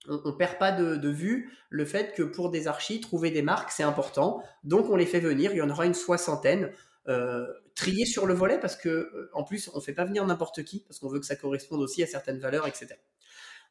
on 0.09 0.29
ne 0.29 0.35
perd 0.35 0.57
pas 0.57 0.71
de, 0.71 1.09
vue 1.09 1.51
le 1.69 1.85
fait 1.85 2.13
que 2.15 2.23
pour 2.23 2.49
des 2.49 2.67
archis, 2.67 2.99
trouver 2.99 3.31
des 3.31 3.41
marques, 3.41 3.71
c'est 3.71 3.83
important. 3.83 4.43
Donc, 4.63 4.89
on 4.89 4.95
les 4.95 5.05
fait 5.05 5.19
venir. 5.19 5.51
Il 5.51 5.57
y 5.57 5.61
en 5.61 5.69
aura 5.69 5.85
une 5.85 5.93
soixantaine. 5.93 6.71
Euh, 7.07 7.47
trier 7.75 8.05
sur 8.05 8.27
le 8.27 8.33
volet 8.33 8.59
parce 8.59 8.75
que 8.75 8.89
euh, 8.89 9.29
en 9.33 9.43
plus 9.43 9.71
on 9.73 9.79
fait 9.79 9.93
pas 9.93 10.03
venir 10.03 10.23
n'importe 10.27 10.63
qui 10.63 10.81
parce 10.81 10.99
qu'on 10.99 11.07
veut 11.07 11.19
que 11.19 11.25
ça 11.25 11.37
corresponde 11.37 11.79
aussi 11.79 12.03
à 12.03 12.05
certaines 12.05 12.39
valeurs 12.39 12.67
etc 12.67 12.89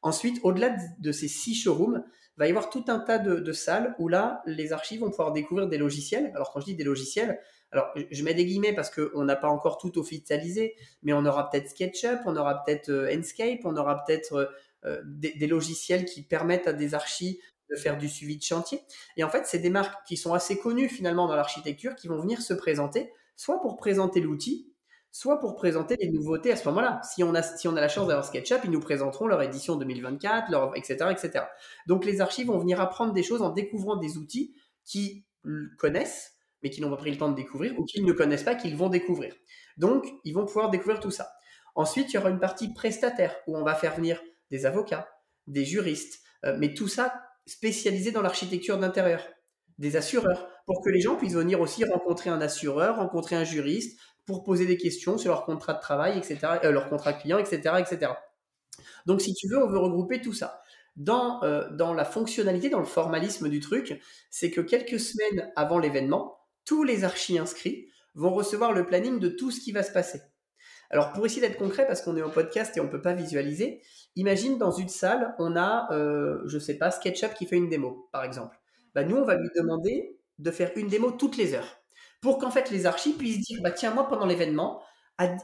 Ensuite, 0.02 0.38
au-delà 0.44 0.76
de 1.00 1.12
ces 1.12 1.28
six 1.28 1.54
showrooms, 1.54 2.04
va 2.36 2.46
y 2.46 2.50
avoir 2.50 2.70
tout 2.70 2.84
un 2.86 3.00
tas 3.00 3.18
de, 3.18 3.52
salles 3.52 3.96
où 3.98 4.06
là, 4.06 4.42
les 4.46 4.72
archives 4.72 5.00
vont 5.00 5.10
pouvoir 5.10 5.32
découvrir 5.32 5.66
des 5.66 5.78
logiciels. 5.78 6.30
Alors, 6.34 6.52
quand 6.52 6.60
je 6.60 6.66
dis 6.66 6.76
des 6.76 6.84
logiciels, 6.84 7.40
alors 7.72 7.92
je 7.96 8.22
mets 8.22 8.32
des 8.32 8.46
guillemets 8.46 8.72
parce 8.72 8.90
qu'on 8.90 9.24
n'a 9.24 9.36
pas 9.36 9.48
encore 9.48 9.76
tout 9.76 9.98
officialisé, 9.98 10.76
mais 11.02 11.12
on 11.12 11.26
aura 11.26 11.50
peut-être 11.50 11.68
SketchUp, 11.68 12.20
on 12.26 12.36
aura 12.36 12.62
peut-être 12.62 12.90
euh, 12.90 13.14
Enscape, 13.14 13.60
on 13.64 13.76
aura 13.76 14.04
peut-être 14.04 14.50
euh, 14.84 15.00
des, 15.04 15.46
logiciels 15.46 16.04
qui 16.04 16.22
permettent 16.22 16.68
à 16.68 16.72
des 16.72 16.94
archives 16.94 17.36
de 17.70 17.76
faire 17.76 17.98
du 17.98 18.08
suivi 18.08 18.36
de 18.38 18.42
chantier. 18.42 18.80
Et 19.16 19.24
en 19.24 19.28
fait, 19.28 19.46
c'est 19.46 19.58
des 19.58 19.70
marques 19.70 20.06
qui 20.06 20.16
sont 20.16 20.34
assez 20.34 20.58
connues 20.58 20.88
finalement 20.88 21.26
dans 21.26 21.36
l'architecture 21.36 21.94
qui 21.94 22.08
vont 22.08 22.20
venir 22.20 22.40
se 22.40 22.54
présenter, 22.54 23.12
soit 23.36 23.60
pour 23.60 23.76
présenter 23.76 24.20
l'outil, 24.20 24.72
soit 25.10 25.40
pour 25.40 25.56
présenter 25.56 25.96
des 25.96 26.10
nouveautés 26.10 26.52
à 26.52 26.56
ce 26.56 26.68
moment-là. 26.68 27.00
Si 27.02 27.24
on 27.24 27.34
a, 27.34 27.42
si 27.42 27.66
on 27.68 27.76
a 27.76 27.80
la 27.80 27.88
chance 27.88 28.06
d'avoir 28.06 28.24
SketchUp, 28.24 28.60
ils 28.64 28.70
nous 28.70 28.80
présenteront 28.80 29.26
leur 29.26 29.42
édition 29.42 29.76
2024, 29.76 30.50
leur, 30.50 30.76
etc., 30.76 30.96
etc. 31.10 31.44
Donc 31.86 32.04
les 32.04 32.20
archives 32.20 32.46
vont 32.46 32.58
venir 32.58 32.80
apprendre 32.80 33.12
des 33.12 33.22
choses 33.22 33.42
en 33.42 33.50
découvrant 33.50 33.96
des 33.96 34.16
outils 34.16 34.54
qu'ils 34.84 35.24
connaissent, 35.76 36.34
mais 36.62 36.70
qu'ils 36.70 36.84
n'ont 36.84 36.90
pas 36.90 36.96
pris 36.96 37.10
le 37.10 37.18
temps 37.18 37.30
de 37.30 37.36
découvrir, 37.36 37.78
ou 37.78 37.84
qu'ils 37.84 38.04
ne 38.04 38.12
connaissent 38.12 38.42
pas, 38.42 38.54
qu'ils 38.54 38.76
vont 38.76 38.88
découvrir. 38.88 39.34
Donc, 39.76 40.06
ils 40.24 40.32
vont 40.32 40.44
pouvoir 40.44 40.70
découvrir 40.70 41.00
tout 41.00 41.10
ça. 41.10 41.30
Ensuite, 41.74 42.12
il 42.12 42.14
y 42.14 42.18
aura 42.18 42.30
une 42.30 42.40
partie 42.40 42.72
prestataire, 42.72 43.36
où 43.46 43.56
on 43.56 43.62
va 43.62 43.74
faire 43.74 43.94
venir 43.94 44.20
des 44.50 44.66
avocats, 44.66 45.08
des 45.46 45.64
juristes, 45.64 46.22
euh, 46.44 46.56
mais 46.58 46.74
tout 46.74 46.88
ça 46.88 47.22
spécialisé 47.46 48.12
dans 48.12 48.22
l'architecture 48.22 48.78
d'intérieur, 48.78 49.26
des 49.78 49.96
assureurs, 49.96 50.48
pour 50.66 50.82
que 50.82 50.90
les 50.90 51.00
gens 51.00 51.16
puissent 51.16 51.34
venir 51.34 51.60
aussi 51.60 51.84
rencontrer 51.84 52.30
un 52.30 52.40
assureur, 52.40 52.96
rencontrer 52.96 53.36
un 53.36 53.44
juriste, 53.44 53.98
pour 54.26 54.44
poser 54.44 54.66
des 54.66 54.76
questions 54.76 55.16
sur 55.16 55.30
leur 55.30 55.46
contrat 55.46 55.72
de 55.72 55.80
travail, 55.80 56.18
etc., 56.18 56.38
euh, 56.64 56.70
leur 56.70 56.90
contrat 56.90 57.14
client, 57.14 57.38
etc., 57.38 57.76
etc. 57.78 58.12
Donc, 59.06 59.22
si 59.22 59.32
tu 59.32 59.48
veux, 59.48 59.62
on 59.62 59.66
veut 59.66 59.78
regrouper 59.78 60.20
tout 60.20 60.34
ça. 60.34 60.62
Dans, 60.96 61.42
euh, 61.44 61.70
dans 61.70 61.94
la 61.94 62.04
fonctionnalité, 62.04 62.68
dans 62.68 62.80
le 62.80 62.84
formalisme 62.84 63.48
du 63.48 63.60
truc, 63.60 64.02
c'est 64.30 64.50
que 64.50 64.60
quelques 64.60 65.00
semaines 65.00 65.50
avant 65.56 65.78
l'événement, 65.78 66.38
tous 66.66 66.84
les 66.84 67.04
archis 67.04 67.38
inscrits 67.38 67.88
vont 68.14 68.34
recevoir 68.34 68.72
le 68.74 68.84
planning 68.84 69.18
de 69.18 69.28
tout 69.28 69.50
ce 69.50 69.60
qui 69.60 69.72
va 69.72 69.82
se 69.82 69.92
passer. 69.92 70.20
Alors, 70.90 71.12
pour 71.12 71.26
essayer 71.26 71.40
d'être 71.40 71.58
concret, 71.58 71.86
parce 71.86 72.02
qu'on 72.02 72.16
est 72.16 72.22
en 72.22 72.30
podcast 72.30 72.76
et 72.76 72.80
on 72.80 72.84
ne 72.84 72.88
peut 72.88 73.02
pas 73.02 73.14
visualiser, 73.14 73.82
imagine 74.16 74.58
dans 74.58 74.70
une 74.70 74.88
salle, 74.88 75.34
on 75.38 75.56
a, 75.56 75.92
euh, 75.92 76.40
je 76.46 76.58
sais 76.58 76.78
pas, 76.78 76.90
SketchUp 76.90 77.34
qui 77.34 77.46
fait 77.46 77.56
une 77.56 77.68
démo, 77.68 78.08
par 78.12 78.24
exemple. 78.24 78.58
Bah, 78.94 79.04
nous, 79.04 79.16
on 79.16 79.24
va 79.24 79.36
lui 79.36 79.48
demander 79.54 80.18
de 80.38 80.50
faire 80.50 80.70
une 80.76 80.88
démo 80.88 81.10
toutes 81.10 81.36
les 81.36 81.54
heures 81.54 81.78
pour 82.20 82.38
qu'en 82.38 82.50
fait 82.50 82.70
les 82.70 82.86
archis 82.86 83.12
puissent 83.12 83.40
dire 83.40 83.60
bah 83.62 83.70
tiens 83.70 83.92
moi 83.92 84.08
pendant 84.08 84.26
l'événement 84.26 84.82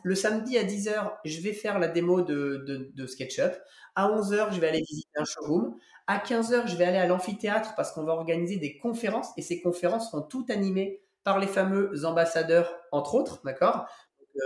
le 0.05 0.15
samedi 0.15 0.57
à 0.57 0.63
10h 0.63 1.19
je 1.25 1.41
vais 1.41 1.53
faire 1.53 1.81
la 1.81 1.89
démo 1.89 2.23
de, 2.23 2.93
de, 2.95 3.07
SketchUp. 3.07 3.53
À 3.97 4.09
11h 4.09 4.55
je 4.55 4.61
vais 4.61 4.69
aller 4.69 4.83
visiter 4.89 5.11
un 5.17 5.25
showroom. 5.25 5.77
À 6.07 6.19
15h 6.19 6.69
je 6.69 6.77
vais 6.77 6.85
aller 6.85 6.99
à 6.99 7.07
l'amphithéâtre 7.07 7.75
parce 7.75 7.91
qu'on 7.91 8.05
va 8.05 8.13
organiser 8.13 8.57
des 8.59 8.79
conférences 8.79 9.31
et 9.37 9.43
ces 9.43 9.61
conférences 9.61 10.13
seront 10.13 10.23
toutes 10.23 10.51
animées 10.51 11.01
par 11.25 11.41
les 11.41 11.49
fameux 11.49 12.05
ambassadeurs 12.05 12.73
entre 12.93 13.17
autres 13.17 13.41
d'accord? 13.45 13.87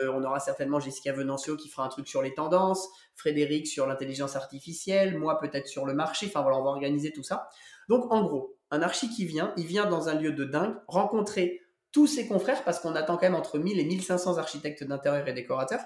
Euh, 0.02 0.12
on 0.12 0.24
aura 0.24 0.40
certainement 0.40 0.80
Jessica 0.80 1.12
Venancio 1.12 1.56
qui 1.56 1.68
fera 1.68 1.84
un 1.84 1.88
truc 1.88 2.08
sur 2.08 2.22
les 2.22 2.34
tendances, 2.34 2.88
Frédéric 3.14 3.66
sur 3.66 3.86
l'intelligence 3.86 4.36
artificielle, 4.36 5.18
moi 5.18 5.38
peut-être 5.38 5.66
sur 5.66 5.86
le 5.86 5.94
marché. 5.94 6.26
Enfin 6.26 6.42
voilà, 6.42 6.58
on 6.58 6.64
va 6.64 6.70
organiser 6.70 7.12
tout 7.12 7.22
ça. 7.22 7.48
Donc 7.88 8.12
en 8.12 8.22
gros, 8.22 8.56
un 8.70 8.82
archi 8.82 9.08
qui 9.08 9.24
vient, 9.24 9.52
il 9.56 9.66
vient 9.66 9.86
dans 9.86 10.08
un 10.08 10.14
lieu 10.14 10.32
de 10.32 10.44
dingue, 10.44 10.76
rencontrer 10.86 11.62
tous 11.92 12.06
ses 12.06 12.26
confrères, 12.26 12.64
parce 12.64 12.80
qu'on 12.80 12.94
attend 12.94 13.16
quand 13.16 13.26
même 13.26 13.34
entre 13.34 13.58
1000 13.58 13.78
et 13.78 13.84
1500 13.84 14.38
architectes 14.38 14.84
d'intérieur 14.84 15.26
et 15.26 15.32
décorateurs, 15.32 15.80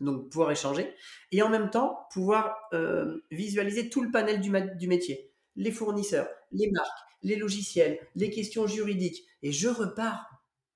donc 0.00 0.28
pouvoir 0.30 0.50
échanger, 0.52 0.94
et 1.32 1.42
en 1.42 1.48
même 1.48 1.70
temps 1.70 2.06
pouvoir 2.12 2.56
euh, 2.72 3.24
visualiser 3.30 3.88
tout 3.88 4.02
le 4.02 4.10
panel 4.10 4.40
du, 4.40 4.52
du 4.76 4.88
métier, 4.88 5.32
les 5.56 5.72
fournisseurs, 5.72 6.28
les 6.52 6.70
marques, 6.70 6.98
les 7.22 7.36
logiciels, 7.36 7.98
les 8.14 8.30
questions 8.30 8.66
juridiques, 8.66 9.24
et 9.42 9.50
je 9.50 9.68
repars, 9.68 10.30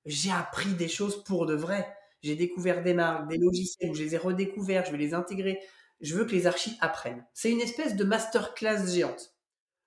j'ai 0.04 0.32
appris 0.32 0.74
des 0.74 0.88
choses 0.88 1.22
pour 1.24 1.46
de 1.46 1.54
vrai. 1.54 1.86
J'ai 2.22 2.36
découvert 2.36 2.82
des 2.82 2.94
marques, 2.94 3.28
des 3.28 3.38
logiciels, 3.38 3.90
où 3.90 3.94
je 3.94 4.02
les 4.02 4.14
ai 4.14 4.18
redécouverts, 4.18 4.84
je 4.84 4.92
vais 4.92 4.98
les 4.98 5.14
intégrer. 5.14 5.60
Je 6.00 6.14
veux 6.14 6.24
que 6.24 6.32
les 6.32 6.46
archis 6.46 6.76
apprennent. 6.80 7.24
C'est 7.34 7.50
une 7.50 7.60
espèce 7.60 7.96
de 7.96 8.04
masterclass 8.04 8.86
géante. 8.86 9.34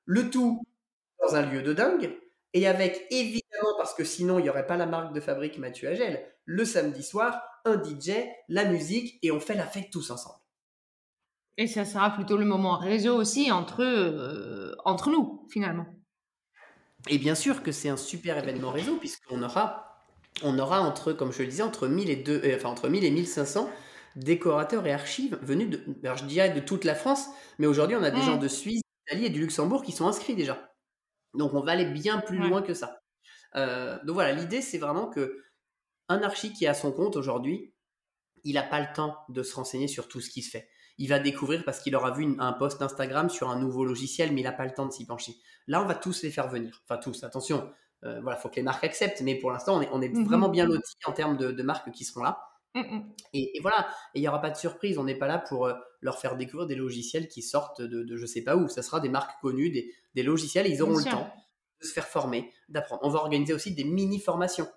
Le 0.06 0.30
tout 0.30 0.64
dans 1.22 1.36
un 1.36 1.46
lieu 1.46 1.62
de 1.62 1.74
dingue, 1.74 2.16
et 2.54 2.68
avec 2.68 3.08
évidemment, 3.10 3.76
parce 3.78 3.94
que 3.94 4.04
sinon 4.04 4.40
il 4.40 4.44
n'y 4.44 4.50
aurait 4.50 4.68
pas 4.68 4.78
la 4.78 4.86
marque 4.86 5.14
de 5.14 5.20
fabrique 5.20 5.58
Mathieu 5.58 5.90
Agel, 5.90 6.24
le 6.46 6.66
samedi 6.66 7.04
soir, 7.04 7.42
un 7.66 7.82
DJ, 7.82 8.12
la 8.50 8.66
musique, 8.66 9.18
et 9.22 9.32
on 9.32 9.40
fait 9.40 9.56
la 9.56 9.66
fête 9.66 9.90
tous 9.92 10.12
ensemble. 10.12 10.40
Et 11.58 11.68
ça 11.68 11.86
sera 11.86 12.10
plutôt 12.12 12.38
le 12.38 12.46
moment 12.46 12.78
réseau 12.78 13.16
aussi 13.16 13.52
entre, 13.52 13.84
euh, 13.84 14.76
entre 14.86 15.10
nous, 15.12 15.46
finalement. 15.50 15.86
Et 17.10 17.18
bien 17.18 17.36
sûr 17.36 17.64
que 17.64 17.72
c'est 17.72 17.90
un 17.90 17.98
super 17.98 18.38
événement 18.38 18.72
réseau, 18.72 18.98
puisqu'on 18.98 19.44
aura, 19.44 19.93
on 20.42 20.58
aura 20.60 20.82
entre, 20.82 21.14
comme 21.14 21.32
je 21.32 21.44
le 21.44 21.48
disais, 21.48 21.64
entre 21.64 21.88
1000 21.88 22.10
et, 22.10 22.16
deux, 22.16 22.42
euh, 22.44 22.56
enfin, 22.56 22.70
entre 22.70 22.90
1000 22.90 23.04
et 23.04 23.12
1500 23.12 23.70
décorateurs 24.16 24.86
et 24.86 24.94
archives 24.94 25.38
venus 25.42 25.70
de, 25.70 25.82
alors 26.04 26.18
je 26.18 26.26
dirais 26.26 26.52
de 26.52 26.60
toute 26.60 26.84
la 26.86 26.96
France, 26.96 27.28
mais 27.58 27.68
aujourd'hui 27.68 27.96
on 27.96 28.04
a 28.04 28.12
des 28.12 28.20
mmh. 28.20 28.26
gens 28.26 28.38
de 28.38 28.48
Suisse, 28.48 28.82
d'Italie 29.08 29.26
et 29.26 29.30
du 29.30 29.40
Luxembourg 29.40 29.82
qui 29.84 29.92
sont 29.92 30.08
inscrits 30.08 30.36
déjà. 30.36 30.72
Donc 31.34 31.54
on 31.54 31.62
va 31.62 31.72
aller 31.72 31.86
bien 31.86 32.20
plus 32.20 32.38
loin 32.38 32.62
que 32.62 32.76
ça. 32.76 33.02
Euh, 33.56 33.98
donc 34.04 34.14
voilà, 34.14 34.32
l'idée 34.34 34.62
c'est 34.62 34.78
vraiment 34.78 35.08
que 35.08 35.44
un 36.10 36.22
archi 36.22 36.54
qui 36.54 36.66
est 36.66 36.68
à 36.68 36.74
son 36.74 36.92
compte 36.92 37.16
aujourd'hui, 37.16 37.74
il 38.44 38.54
n'a 38.56 38.64
pas 38.64 38.80
le 38.80 38.88
temps 38.94 39.18
de 39.30 39.42
se 39.42 39.56
renseigner 39.56 39.88
sur 39.88 40.08
tout 40.08 40.22
ce 40.22 40.30
qui 40.30 40.42
se 40.42 40.52
fait. 40.52 40.70
Il 40.98 41.10
va 41.10 41.20
découvrir 41.20 41.64
parce 41.66 41.80
qu'il 41.80 41.96
aura 41.96 42.12
vu 42.12 42.36
un 42.40 42.54
post 42.54 42.82
Instagram 42.82 43.30
sur 43.30 43.50
un 43.50 43.60
nouveau 43.60 43.84
logiciel, 43.84 44.32
mais 44.32 44.42
il 44.42 44.44
n'a 44.44 44.52
pas 44.52 44.66
le 44.66 44.74
temps 44.74 44.86
de 44.86 44.92
s'y 44.92 45.08
pencher. 45.08 45.34
Là, 45.66 45.82
on 45.82 45.88
va 45.88 45.96
tous 45.96 46.22
les 46.22 46.30
faire 46.30 46.50
venir. 46.50 46.84
Enfin 46.84 47.00
tous, 47.00 47.24
attention. 47.24 47.72
Euh, 48.04 48.20
voilà, 48.22 48.38
faut 48.38 48.50
que 48.50 48.58
les 48.58 48.64
marques 48.64 48.84
acceptent, 48.84 49.22
mais 49.22 49.36
pour 49.36 49.52
l'instant, 49.52 49.82
on 49.92 50.02
est, 50.02 50.10
mmh 50.10 50.26
vraiment 50.26 50.50
bien 50.50 50.66
lotis 50.66 50.96
en 51.06 51.14
termes 51.14 51.38
de, 51.38 51.64
marques 51.64 51.92
qui 51.92 52.04
seront 52.04 52.24
là. 52.24 52.40
Mmh 52.76 53.02
et, 53.34 53.60
voilà, 53.62 53.88
et 54.14 54.20
il 54.20 54.22
n'y 54.22 54.28
aura 54.28 54.42
pas 54.42 54.50
de 54.50 54.58
surprise. 54.58 54.98
On 54.98 55.04
n'est 55.04 55.18
pas 55.18 55.28
là 55.28 55.38
pour 55.38 55.66
euh, 55.66 55.74
leur 56.02 56.20
faire 56.20 56.36
découvrir 56.36 56.68
des 56.68 56.76
logiciels 56.76 57.28
qui 57.28 57.42
sortent 57.42 57.82
de, 57.82 58.04
de 58.04 58.18
je 58.18 58.26
sais 58.26 58.44
pas 58.44 58.56
où. 58.56 58.68
Ça 58.68 58.82
sera 58.82 59.00
des 59.00 59.10
marques 59.10 59.40
connues, 59.42 59.70
des, 59.70 59.94
des 60.16 60.24
logiciels, 60.24 60.68
ils 60.68 60.82
auront 60.82 60.98
le 60.98 61.04
temps 61.04 61.32
de 61.82 61.86
se 61.88 61.94
faire 61.94 62.08
former, 62.08 62.52
d'apprendre. 62.70 63.02
On 63.04 63.10
va 63.10 63.20
organiser 63.20 63.54
aussi 63.54 63.74
des 63.74 63.84
mini-formations. 63.84 64.68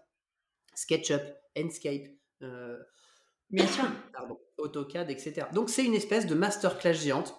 SketchUp, 0.74 1.22
Enscape, 1.58 2.08
euh, 2.42 2.78
AutoCAD, 4.58 5.10
etc. 5.10 5.46
Donc 5.52 5.70
c'est 5.70 5.84
une 5.84 5.94
espèce 5.94 6.26
de 6.26 6.34
masterclass 6.34 6.94
géante 6.94 7.34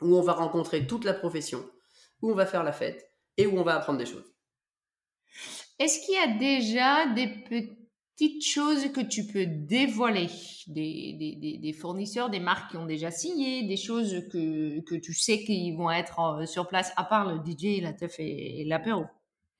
où 0.00 0.16
on 0.16 0.22
va 0.22 0.32
rencontrer 0.32 0.86
toute 0.86 1.04
la 1.04 1.14
profession, 1.14 1.64
où 2.20 2.30
on 2.30 2.34
va 2.34 2.46
faire 2.46 2.64
la 2.64 2.72
fête 2.72 3.10
et 3.36 3.46
où 3.46 3.58
on 3.58 3.62
va 3.62 3.76
apprendre 3.76 3.98
des 3.98 4.06
choses. 4.06 4.33
Est-ce 5.78 6.00
qu'il 6.04 6.14
y 6.14 6.18
a 6.18 6.38
déjà 6.38 7.06
des 7.14 7.28
petites 7.28 8.44
choses 8.44 8.92
que 8.92 9.00
tu 9.00 9.26
peux 9.26 9.46
dévoiler? 9.46 10.28
Des, 10.66 11.58
des, 11.60 11.72
fournisseurs, 11.72 12.30
des 12.30 12.40
marques 12.40 12.70
qui 12.70 12.76
ont 12.78 12.86
déjà 12.86 13.10
signé, 13.10 13.66
des 13.66 13.76
choses 13.76 14.22
que, 14.32 14.80
que 14.80 14.94
tu 14.94 15.12
sais 15.12 15.44
qu'ils 15.44 15.76
vont 15.76 15.90
être 15.90 16.44
sur 16.46 16.68
place, 16.68 16.92
à 16.96 17.04
part 17.04 17.30
le 17.30 17.38
DJ, 17.44 17.82
la 17.82 17.92
teuf 17.92 18.14
et, 18.18 18.64
l'apéro, 18.64 19.04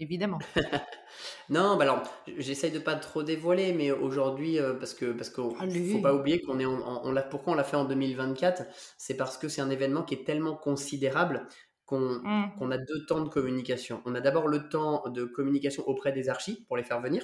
évidemment. 0.01 0.39
non, 1.51 1.77
bah 1.77 1.83
alors 1.83 2.03
j'essaye 2.39 2.71
de 2.71 2.79
pas 2.79 2.95
trop 2.95 3.23
dévoiler, 3.23 3.75
mais 3.75 3.91
aujourd'hui, 3.91 4.59
euh, 4.59 4.73
parce 4.73 4.95
que 4.95 5.13
parce 5.13 5.29
qu'il 5.29 5.93
faut 5.93 6.01
pas 6.01 6.15
oublier 6.15 6.41
qu'on 6.41 6.59
est 6.59 6.65
en, 6.65 7.03
on 7.05 7.13
l'a 7.13 7.23
pourquoi 7.23 7.53
on 7.53 7.57
l'a 7.57 7.65
fait 7.65 7.77
en 7.77 7.85
2024, 7.85 8.63
c'est 8.97 9.17
parce 9.17 9.37
que 9.37 9.49
c'est 9.49 9.61
un 9.61 9.71
événement 9.71 10.05
qui 10.05 10.15
est 10.15 10.25
tellement 10.25 10.57
considérable 10.57 11.47
qu'on 11.87 12.21
mmh. 12.23 12.55
qu'on 12.59 12.71
a 12.71 12.79
deux 12.79 13.07
temps 13.07 13.21
de 13.21 13.29
communication. 13.29 14.03
On 14.05 14.15
a 14.15 14.21
d'abord 14.21 14.49
le 14.49 14.69
temps 14.69 15.05
de 15.09 15.25
communication 15.25 15.87
auprès 15.87 16.13
des 16.13 16.29
archis 16.29 16.65
pour 16.67 16.77
les 16.77 16.85
faire 16.85 17.01
venir 17.01 17.23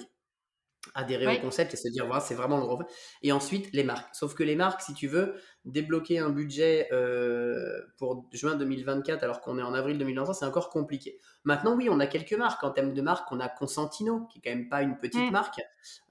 adhérer 0.95 1.37
au 1.37 1.41
concept 1.41 1.75
et 1.75 1.77
se 1.77 1.89
dire 1.89 2.07
voilà 2.07 2.21
c'est 2.21 2.35
vraiment 2.35 2.59
le 2.59 2.65
gros 2.65 2.81
et 3.23 3.33
ensuite 3.33 3.73
les 3.73 3.85
marques. 3.85 4.15
Sauf 4.15 4.35
que 4.35 4.43
les 4.43 4.57
marques 4.57 4.81
si 4.81 4.95
tu 4.95 5.09
veux 5.09 5.35
débloquer 5.65 6.19
un 6.19 6.31
budget 6.31 6.89
euh, 6.93 7.81
pour 7.99 8.27
juin 8.33 8.57
2024 8.57 9.23
alors 9.23 9.41
qu'on 9.41 9.59
est 9.59 9.63
en 9.63 9.75
avril 9.75 9.99
2023 9.99 10.35
c'est 10.35 10.47
encore 10.47 10.71
compliqué. 10.71 11.19
Maintenant 11.45 11.77
oui 11.77 11.89
on 11.91 12.01
a 12.01 12.07
quelques 12.07 12.33
marques. 12.33 12.65
En 12.65 12.71
termes 12.71 12.95
de 12.95 13.03
marques 13.03 13.31
on 13.31 13.41
a 13.41 13.49
Consentino 13.49 14.27
qui 14.33 14.39
est 14.39 14.43
quand 14.43 14.57
même 14.57 14.69
pas 14.69 14.83
une 14.83 14.99
petite 14.99 15.29
mmh. 15.29 15.33
marque. 15.33 15.61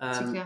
Euh, 0.01 0.43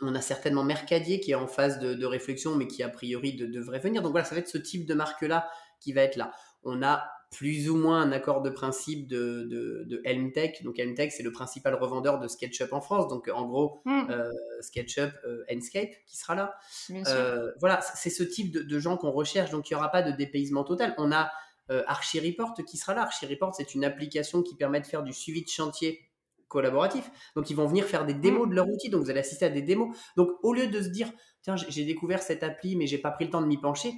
on 0.00 0.14
a 0.14 0.20
certainement 0.20 0.64
Mercadier 0.64 1.20
qui 1.20 1.32
est 1.32 1.36
en 1.36 1.48
phase 1.48 1.78
de, 1.78 2.06
réflexion 2.06 2.54
mais 2.54 2.66
qui 2.66 2.82
a 2.82 2.88
priori 2.88 3.34
devrait 3.34 3.80
venir. 3.80 4.02
Donc 4.02 4.12
voilà 4.12 4.24
ça 4.24 4.34
va 4.34 4.40
être 4.40 4.48
ce 4.48 4.58
type 4.58 4.86
de 4.86 4.94
marque 4.94 5.22
là 5.22 5.48
qui 5.80 5.92
va 5.92 6.02
être 6.02 6.16
là. 6.16 6.32
On 6.62 6.82
a 6.82 7.08
plus 7.30 7.68
ou 7.68 7.76
moins 7.76 8.00
un 8.00 8.12
accord 8.12 8.40
de 8.42 8.50
principe 8.50 9.06
de, 9.06 9.42
de, 9.44 9.84
de 9.86 10.00
Helmtech. 10.04 10.62
Donc 10.62 10.78
Helmtech, 10.78 11.12
c'est 11.12 11.22
le 11.22 11.32
principal 11.32 11.74
revendeur 11.74 12.18
de 12.18 12.26
SketchUp 12.26 12.72
en 12.72 12.80
France. 12.80 13.08
Donc 13.08 13.30
en 13.32 13.46
gros, 13.46 13.80
hmm. 13.84 14.10
euh, 14.10 14.30
SketchUp, 14.60 15.12
euh, 15.24 15.44
Enscape 15.52 15.90
qui 16.06 16.16
sera 16.16 16.34
là. 16.34 16.54
Euh, 16.90 17.52
voilà, 17.60 17.80
c'est 17.80 18.10
ce 18.10 18.22
type 18.22 18.52
de, 18.52 18.78
gens 18.78 18.96
qu'on 18.96 19.10
recherche. 19.10 19.50
Donc 19.50 19.68
il 19.70 19.74
n'y 19.74 19.78
aura 19.78 19.90
pas 19.90 20.02
de 20.02 20.12
dépaysement 20.12 20.64
total. 20.64 20.94
On 20.98 21.12
a 21.12 21.30
ArchiReport 21.68 22.54
qui 22.66 22.78
sera 22.78 22.94
là. 22.94 23.02
ArchiReport, 23.02 23.54
c'est 23.54 23.74
une 23.74 23.84
application 23.84 24.42
qui 24.42 24.56
permet 24.56 24.80
de 24.80 24.86
faire 24.86 25.02
du 25.02 25.12
suivi 25.12 25.42
de 25.42 25.48
chantier 25.48 26.00
collaboratif. 26.48 27.10
Donc 27.36 27.50
ils 27.50 27.56
vont 27.56 27.66
venir 27.66 27.84
faire 27.84 28.06
des 28.06 28.14
démos 28.14 28.46
hmm. 28.46 28.50
de 28.50 28.54
leur 28.54 28.68
outil. 28.68 28.88
Donc 28.88 29.02
vous 29.04 29.10
allez 29.10 29.20
assister 29.20 29.44
à 29.44 29.50
des 29.50 29.62
démos. 29.62 29.94
Donc 30.16 30.30
au 30.42 30.54
lieu 30.54 30.68
de 30.68 30.80
se 30.80 30.88
dire, 30.88 31.12
tiens, 31.42 31.56
j'ai 31.56 31.84
découvert 31.84 32.22
cette 32.22 32.42
appli, 32.42 32.74
mais 32.74 32.86
j'ai 32.86 32.98
pas 32.98 33.10
pris 33.10 33.26
le 33.26 33.30
temps 33.30 33.42
de 33.42 33.46
m'y 33.46 33.58
pencher 33.58 33.92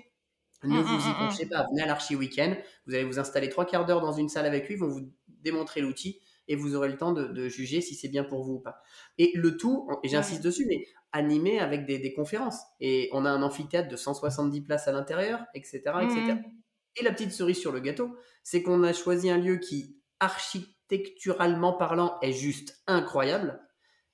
ne 0.64 0.74
mmh, 0.74 0.82
vous 0.82 0.96
mmh, 0.96 1.00
y 1.00 1.10
mmh, 1.10 1.14
penchez 1.18 1.46
pas, 1.46 1.66
venez 1.70 1.82
à 1.82 1.86
l'Archi 1.86 2.16
Weekend, 2.16 2.56
vous 2.86 2.94
allez 2.94 3.04
vous 3.04 3.18
installer 3.18 3.48
trois 3.48 3.64
quarts 3.64 3.86
d'heure 3.86 4.00
dans 4.00 4.12
une 4.12 4.28
salle 4.28 4.46
avec 4.46 4.68
lui, 4.68 4.74
ils 4.74 4.80
vont 4.80 4.88
vous 4.88 5.10
démontrer 5.28 5.80
l'outil 5.80 6.20
et 6.48 6.56
vous 6.56 6.74
aurez 6.74 6.88
le 6.88 6.96
temps 6.96 7.12
de, 7.12 7.48
juger 7.48 7.80
si 7.80 7.94
c'est 7.94 8.08
bien 8.08 8.24
pour 8.24 8.42
vous 8.42 8.54
ou 8.54 8.60
pas. 8.60 8.82
Et 9.18 9.30
le 9.36 9.56
tout, 9.56 9.88
et 10.02 10.08
j'insiste 10.08 10.42
dessus, 10.42 10.66
mais 10.66 10.84
animé 11.12 11.60
avec 11.60 11.86
des, 11.86 12.12
conférences. 12.12 12.58
Et 12.80 13.08
on 13.12 13.24
a 13.24 13.30
un 13.30 13.42
amphithéâtre 13.42 13.88
de 13.88 13.96
170 13.96 14.60
places 14.62 14.88
à 14.88 14.92
l'intérieur, 14.92 15.44
etc., 15.54 15.82
etc. 16.02 16.34
Et 16.96 17.04
la 17.04 17.12
petite 17.12 17.32
cerise 17.32 17.58
sur 17.58 17.70
le 17.70 17.78
gâteau, 17.78 18.16
c'est 18.42 18.62
qu'on 18.62 18.82
a 18.82 18.92
choisi 18.92 19.30
un 19.30 19.38
lieu 19.38 19.58
qui, 19.58 19.96
architecturalement 20.18 21.72
parlant, 21.72 22.18
est 22.20 22.32
juste 22.32 22.82
incroyable 22.88 23.60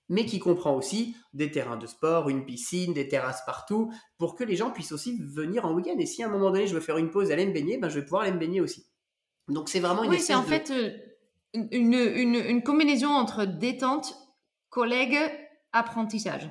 mais 0.09 0.27
qui 0.27 0.39
comprend 0.39 0.75
aussi 0.75 1.17
des 1.33 1.51
terrains 1.51 1.77
de 1.77 1.87
sport, 1.87 2.29
une 2.29 2.45
piscine, 2.45 2.95
des 2.95 3.09
terrasses 3.09 3.43
partout, 3.45 3.93
pour 4.19 4.35
que 4.37 4.45
les 4.45 4.57
gens 4.57 4.71
puissent 4.71 4.93
aussi 4.93 5.19
venir 5.21 5.65
en 5.65 5.75
week-end. 5.75 5.97
Et 5.99 6.07
si 6.07 6.23
à 6.23 6.27
un 6.27 6.31
moment 6.31 6.51
donné 6.51 6.67
je 6.67 6.75
veux 6.75 6.81
faire 6.81 6.99
une 6.99 7.11
pause, 7.11 7.31
aller 7.33 7.47
me 7.47 7.53
baigner, 7.53 7.79
ben 7.79 7.89
je 7.89 7.99
vais 7.99 8.05
pouvoir 8.05 8.23
aller 8.23 8.33
me 8.33 8.39
baigner 8.39 8.61
aussi. 8.61 8.87
Donc 9.49 9.69
c'est 9.69 9.81
vraiment 9.81 10.05
une 10.05 10.11
Oui, 10.11 10.21
c'est 10.21 10.35
en 10.35 10.43
fait 10.43 10.71
euh, 10.71 10.91
une, 11.55 11.95
une, 11.95 12.35
une 12.35 12.63
combinaison 12.63 13.11
entre 13.11 13.45
détente, 13.45 14.15
collègues, 14.69 15.19
apprentissage. 15.73 16.51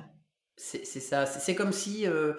C'est 0.58 0.84
ça, 0.84 1.26
c'est 1.26 1.54
comme 1.54 1.72
si... 1.72 2.06
Euh, 2.06 2.32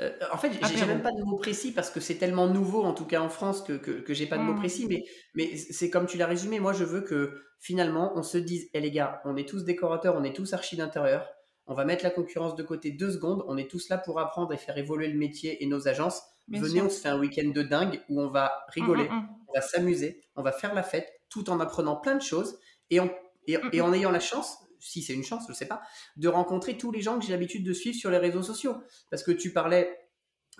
euh, 0.00 0.12
en 0.32 0.38
fait, 0.38 0.52
j'ai 0.52 0.86
même 0.86 1.02
pas 1.02 1.10
de 1.10 1.24
mots 1.24 1.38
précis 1.38 1.72
parce 1.72 1.90
que 1.90 1.98
c'est 1.98 2.14
tellement 2.14 2.46
nouveau, 2.46 2.84
en 2.84 2.94
tout 2.94 3.04
cas 3.04 3.20
en 3.20 3.28
France, 3.28 3.62
que, 3.62 3.72
que, 3.72 4.14
j'ai 4.14 4.26
pas 4.26 4.38
de 4.38 4.42
mots 4.42 4.52
mmh. 4.52 4.58
précis, 4.58 4.86
mais, 4.88 5.04
mais 5.34 5.56
c'est 5.56 5.90
comme 5.90 6.06
tu 6.06 6.16
l'as 6.16 6.28
résumé, 6.28 6.60
moi 6.60 6.72
je 6.72 6.84
veux 6.84 7.00
que 7.00 7.42
finalement 7.58 8.12
on 8.14 8.22
se 8.22 8.38
dise, 8.38 8.68
hé 8.74 8.80
les 8.80 8.92
gars, 8.92 9.20
on 9.24 9.36
est 9.36 9.48
tous 9.48 9.64
décorateurs, 9.64 10.14
on 10.16 10.22
est 10.22 10.34
tous 10.34 10.52
archi 10.52 10.76
d'intérieur, 10.76 11.28
on 11.66 11.74
va 11.74 11.84
mettre 11.84 12.04
la 12.04 12.10
concurrence 12.10 12.54
de 12.54 12.62
côté 12.62 12.92
deux 12.92 13.10
secondes, 13.10 13.44
on 13.48 13.56
est 13.56 13.68
tous 13.68 13.88
là 13.88 13.98
pour 13.98 14.20
apprendre 14.20 14.52
et 14.52 14.56
faire 14.56 14.78
évoluer 14.78 15.08
le 15.08 15.18
métier 15.18 15.62
et 15.62 15.66
nos 15.66 15.88
agences. 15.88 16.22
Venez, 16.48 16.80
on 16.80 16.90
se 16.90 17.00
fait 17.00 17.08
un 17.08 17.18
week-end 17.18 17.48
de 17.48 17.62
dingue 17.62 18.02
où 18.08 18.20
on 18.20 18.28
va 18.28 18.46
mmh, 18.46 18.70
rigoler, 18.70 19.08
mmh, 19.08 19.28
on 19.48 19.52
va 19.52 19.60
s'amuser, 19.62 20.22
on 20.36 20.42
va 20.42 20.52
faire 20.52 20.74
la 20.74 20.84
fête, 20.84 21.08
tout 21.28 21.50
en 21.50 21.58
apprenant 21.58 21.96
plein 21.96 22.14
de 22.14 22.22
choses 22.22 22.56
et, 22.90 23.00
et, 23.48 23.58
et 23.72 23.80
en 23.80 23.92
ayant 23.92 24.12
la 24.12 24.20
chance 24.20 24.58
si 24.84 25.02
c'est 25.02 25.14
une 25.14 25.24
chance, 25.24 25.44
je 25.46 25.52
ne 25.52 25.56
sais 25.56 25.66
pas, 25.66 25.82
de 26.16 26.28
rencontrer 26.28 26.76
tous 26.76 26.92
les 26.92 27.00
gens 27.00 27.18
que 27.18 27.24
j'ai 27.24 27.32
l'habitude 27.32 27.64
de 27.64 27.72
suivre 27.72 27.96
sur 27.96 28.10
les 28.10 28.18
réseaux 28.18 28.42
sociaux. 28.42 28.76
Parce 29.10 29.22
que 29.22 29.32
tu 29.32 29.52
parlais 29.52 29.98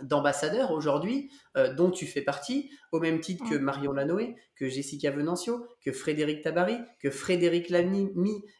d'ambassadeurs 0.02 0.73
aujourd'hui, 0.73 1.31
euh, 1.57 1.73
dont 1.73 1.90
tu 1.90 2.07
fais 2.07 2.23
partie, 2.23 2.71
au 2.90 3.00
même 3.00 3.21
titre 3.21 3.49
que 3.49 3.54
Marion 3.54 3.93
Lanoé, 3.93 4.35
que 4.57 4.69
Jessica 4.69 5.11
Venancio, 5.11 5.66
que 5.85 5.93
Frédéric 5.93 6.43
Tabary, 6.43 6.78
que 7.00 7.11
Frédéric 7.11 7.69
Lamy 7.69 8.11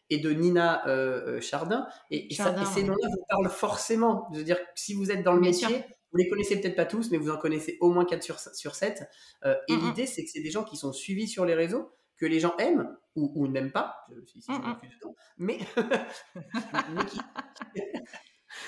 et 0.09 0.19
de 0.19 0.31
Nina 0.31 0.87
euh, 0.87 1.37
euh, 1.37 1.41
Chardin. 1.41 1.87
Et, 2.09 2.27
ces 2.33 2.83
noms-là 2.83 3.07
vous 3.09 3.25
parlent 3.27 3.49
forcément. 3.49 4.29
Je 4.33 4.39
veux 4.39 4.45
dire, 4.45 4.59
si 4.75 4.93
vous 4.93 5.11
êtes 5.11 5.23
dans 5.23 5.33
le 5.33 5.41
métier, 5.41 5.83
vous 6.11 6.17
les 6.17 6.29
connaissez 6.29 6.61
peut-être 6.61 6.77
pas 6.77 6.85
tous, 6.85 7.11
mais 7.11 7.17
vous 7.17 7.31
en 7.31 7.37
connaissez 7.37 7.77
au 7.81 7.91
moins 7.91 8.05
4 8.05 8.23
sur, 8.23 8.39
sur 8.39 8.75
7. 8.75 9.03
et 9.43 9.47
mm, 9.47 9.75
mm. 9.75 9.85
l'idée, 9.85 10.05
c'est 10.05 10.23
que 10.23 10.29
c'est 10.31 10.41
des 10.41 10.51
gens 10.51 10.63
qui 10.63 10.77
sont 10.77 10.93
suivis 10.93 11.27
sur 11.27 11.43
les 11.43 11.55
réseaux, 11.55 11.91
que 12.17 12.25
les 12.25 12.39
gens 12.39 12.55
aiment 12.57 12.95
ou, 13.15 13.31
ou 13.35 13.47
n'aiment 13.47 13.71
pas, 13.71 14.05
si, 14.25 14.41
si 14.41 14.51
je 14.51 14.57
mmh, 14.57 14.61
mmh. 14.61 15.13
mais, 15.37 15.59
mais, 16.93 17.05
qui, 17.05 17.19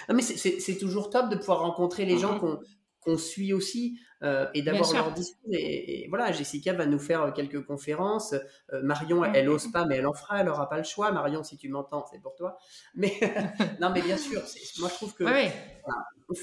mais 0.14 0.22
c'est 0.22 0.78
toujours 0.78 1.10
top 1.10 1.30
de 1.30 1.36
pouvoir 1.36 1.60
rencontrer 1.60 2.06
les 2.06 2.18
gens 2.18 2.36
mmh 2.36 2.60
qu'on 3.08 3.18
suit 3.18 3.54
aussi 3.54 3.98
euh, 4.22 4.48
et 4.54 4.62
d'avoir 4.62 4.92
leur 4.92 5.14
discours. 5.14 5.50
Et, 5.54 6.08
voilà, 6.10 6.34
Jessica 6.34 6.74
va 6.74 6.86
nous 6.86 7.00
faire 7.00 7.32
quelques 7.34 7.64
conférences. 7.66 8.34
Euh, 8.74 8.82
Marion, 8.84 9.24
elle, 9.24 9.46
n'ose 9.46 9.66
ose 9.66 9.72
pas, 9.72 9.86
mais 9.86 9.96
elle 9.96 10.08
en 10.08 10.14
fera. 10.14 10.42
Elle 10.42 10.50
aura 10.50 10.68
pas 10.68 10.78
le 10.78 10.84
choix. 10.84 11.10
Marion, 11.14 11.42
si 11.42 11.56
tu 11.56 11.70
m'entends, 11.70 12.06
c'est 12.12 12.22
pour 12.22 12.36
toi. 12.36 12.58
Mais 12.96 13.14
non, 13.80 13.92
mais 13.92 14.02
bien 14.02 14.18
sûr, 14.18 14.42
moi 14.80 14.90
je 14.90 14.96
trouve 14.96 15.14
que 15.14 15.24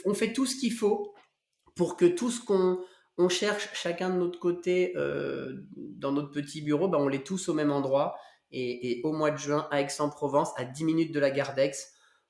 on 0.07 0.15
fait 0.15 0.33
tout 0.33 0.47
ce 0.47 0.57
qu'il 0.57 0.73
faut 0.73 1.15
pour 1.75 1.99
que 1.99 2.07
tout 2.07 2.31
ce 2.31 2.43
qu'on 2.43 2.79
on 3.19 3.29
cherche 3.29 3.69
chacun 3.75 4.11
de 4.11 4.17
notre 4.17 4.39
côté 4.39 4.93
euh, 4.97 5.67
dans 5.77 6.13
notre 6.13 6.31
petit 6.31 6.61
bureau, 6.61 6.89
ben 6.89 6.99
on 6.99 7.09
l'est 7.09 7.25
tous 7.25 7.49
au 7.49 7.55
même 7.55 7.71
endroit. 7.71 8.17
Et, 8.57 9.01
au 9.03 9.13
mois 9.13 9.33
de 9.33 9.37
juin, 9.37 9.67
à 9.73 9.81
Aix-en-Provence, 9.81 10.51
à 10.57 10.65
10 10.65 10.85
minutes 10.85 11.13
de 11.13 11.19
la 11.19 11.33
gare 11.33 11.55
d'Aix, 11.55 11.73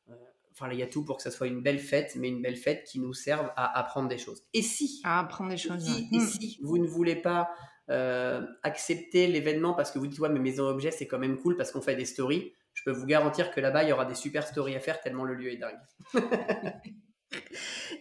euh, 0.09 0.15
enfin, 0.53 0.71
il 0.73 0.79
y 0.79 0.83
a 0.83 0.87
tout 0.87 1.05
pour 1.05 1.19
que 1.19 1.23
ça 1.23 1.31
soit 1.31 1.49
une 1.49 1.61
belle 1.61 1.79
fête, 1.79 2.17
mais 2.17 2.29
une 2.29 2.41
belle 2.41 2.57
fête 2.57 2.85
qui 2.85 2.99
nous 2.99 3.13
serve 3.13 3.51
à 3.57 3.79
apprendre 3.79 4.09
des 4.09 4.17
choses. 4.17 4.43
Et 4.55 4.63
si, 4.63 5.03
à 5.05 5.21
apprendre 5.21 5.51
des 5.51 5.59
choses, 5.59 5.87
et 5.87 6.21
si 6.21 6.59
vous 6.63 6.79
ne 6.79 6.87
voulez 6.87 7.17
pas 7.17 7.51
euh, 7.91 8.41
accepter 8.63 9.27
l'événement 9.27 9.75
parce 9.75 9.91
que 9.91 9.99
vous 9.99 10.07
dites, 10.07 10.19
ouais, 10.19 10.31
mais 10.31 10.41
Maison 10.41 10.67
Objet, 10.67 10.91
c'est 10.91 11.07
quand 11.07 11.19
même 11.19 11.37
cool 11.37 11.59
parce 11.59 11.71
qu'on 11.71 11.83
fait 11.83 11.97
des 11.97 12.07
stories, 12.07 12.55
je 12.73 12.83
peux 12.85 12.93
vous 12.93 13.05
garantir 13.05 13.51
que 13.51 13.61
là-bas, 13.61 13.83
il 13.83 13.91
y 13.91 13.93
aura 13.93 14.07
des 14.07 14.15
super 14.15 14.47
stories 14.47 14.77
à 14.77 14.81
faire 14.81 15.01
tellement 15.01 15.25
le 15.25 15.35
lieu 15.35 15.53
est 15.53 15.59
dingue. 15.59 15.79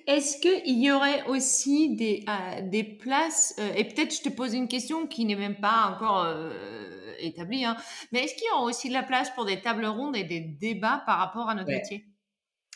Est-ce 0.08 0.38
qu'il 0.40 0.80
y 0.82 0.92
aurait 0.92 1.24
aussi 1.28 1.96
des, 1.96 2.24
euh, 2.28 2.62
des 2.70 2.84
places, 2.84 3.56
euh, 3.60 3.74
et 3.76 3.86
peut-être 3.86 4.14
je 4.16 4.22
te 4.22 4.30
pose 4.30 4.54
une 4.54 4.68
question 4.68 5.08
qui 5.08 5.26
n'est 5.26 5.36
même 5.36 5.60
pas 5.60 5.86
encore 5.94 6.24
euh, 6.26 7.14
établie, 7.20 7.66
hein, 7.66 7.76
mais 8.12 8.24
est-ce 8.24 8.36
qu'il 8.36 8.46
y 8.48 8.52
aura 8.52 8.64
aussi 8.64 8.90
de 8.90 8.94
la 8.94 9.04
place 9.04 9.30
pour 9.32 9.46
des 9.46 9.62
tables 9.62 9.86
rondes 9.86 10.16
et 10.16 10.24
des 10.24 10.40
débats 10.42 11.04
par 11.06 11.18
rapport 11.20 11.50
à 11.50 11.56
notre 11.56 11.72
métier? 11.72 12.13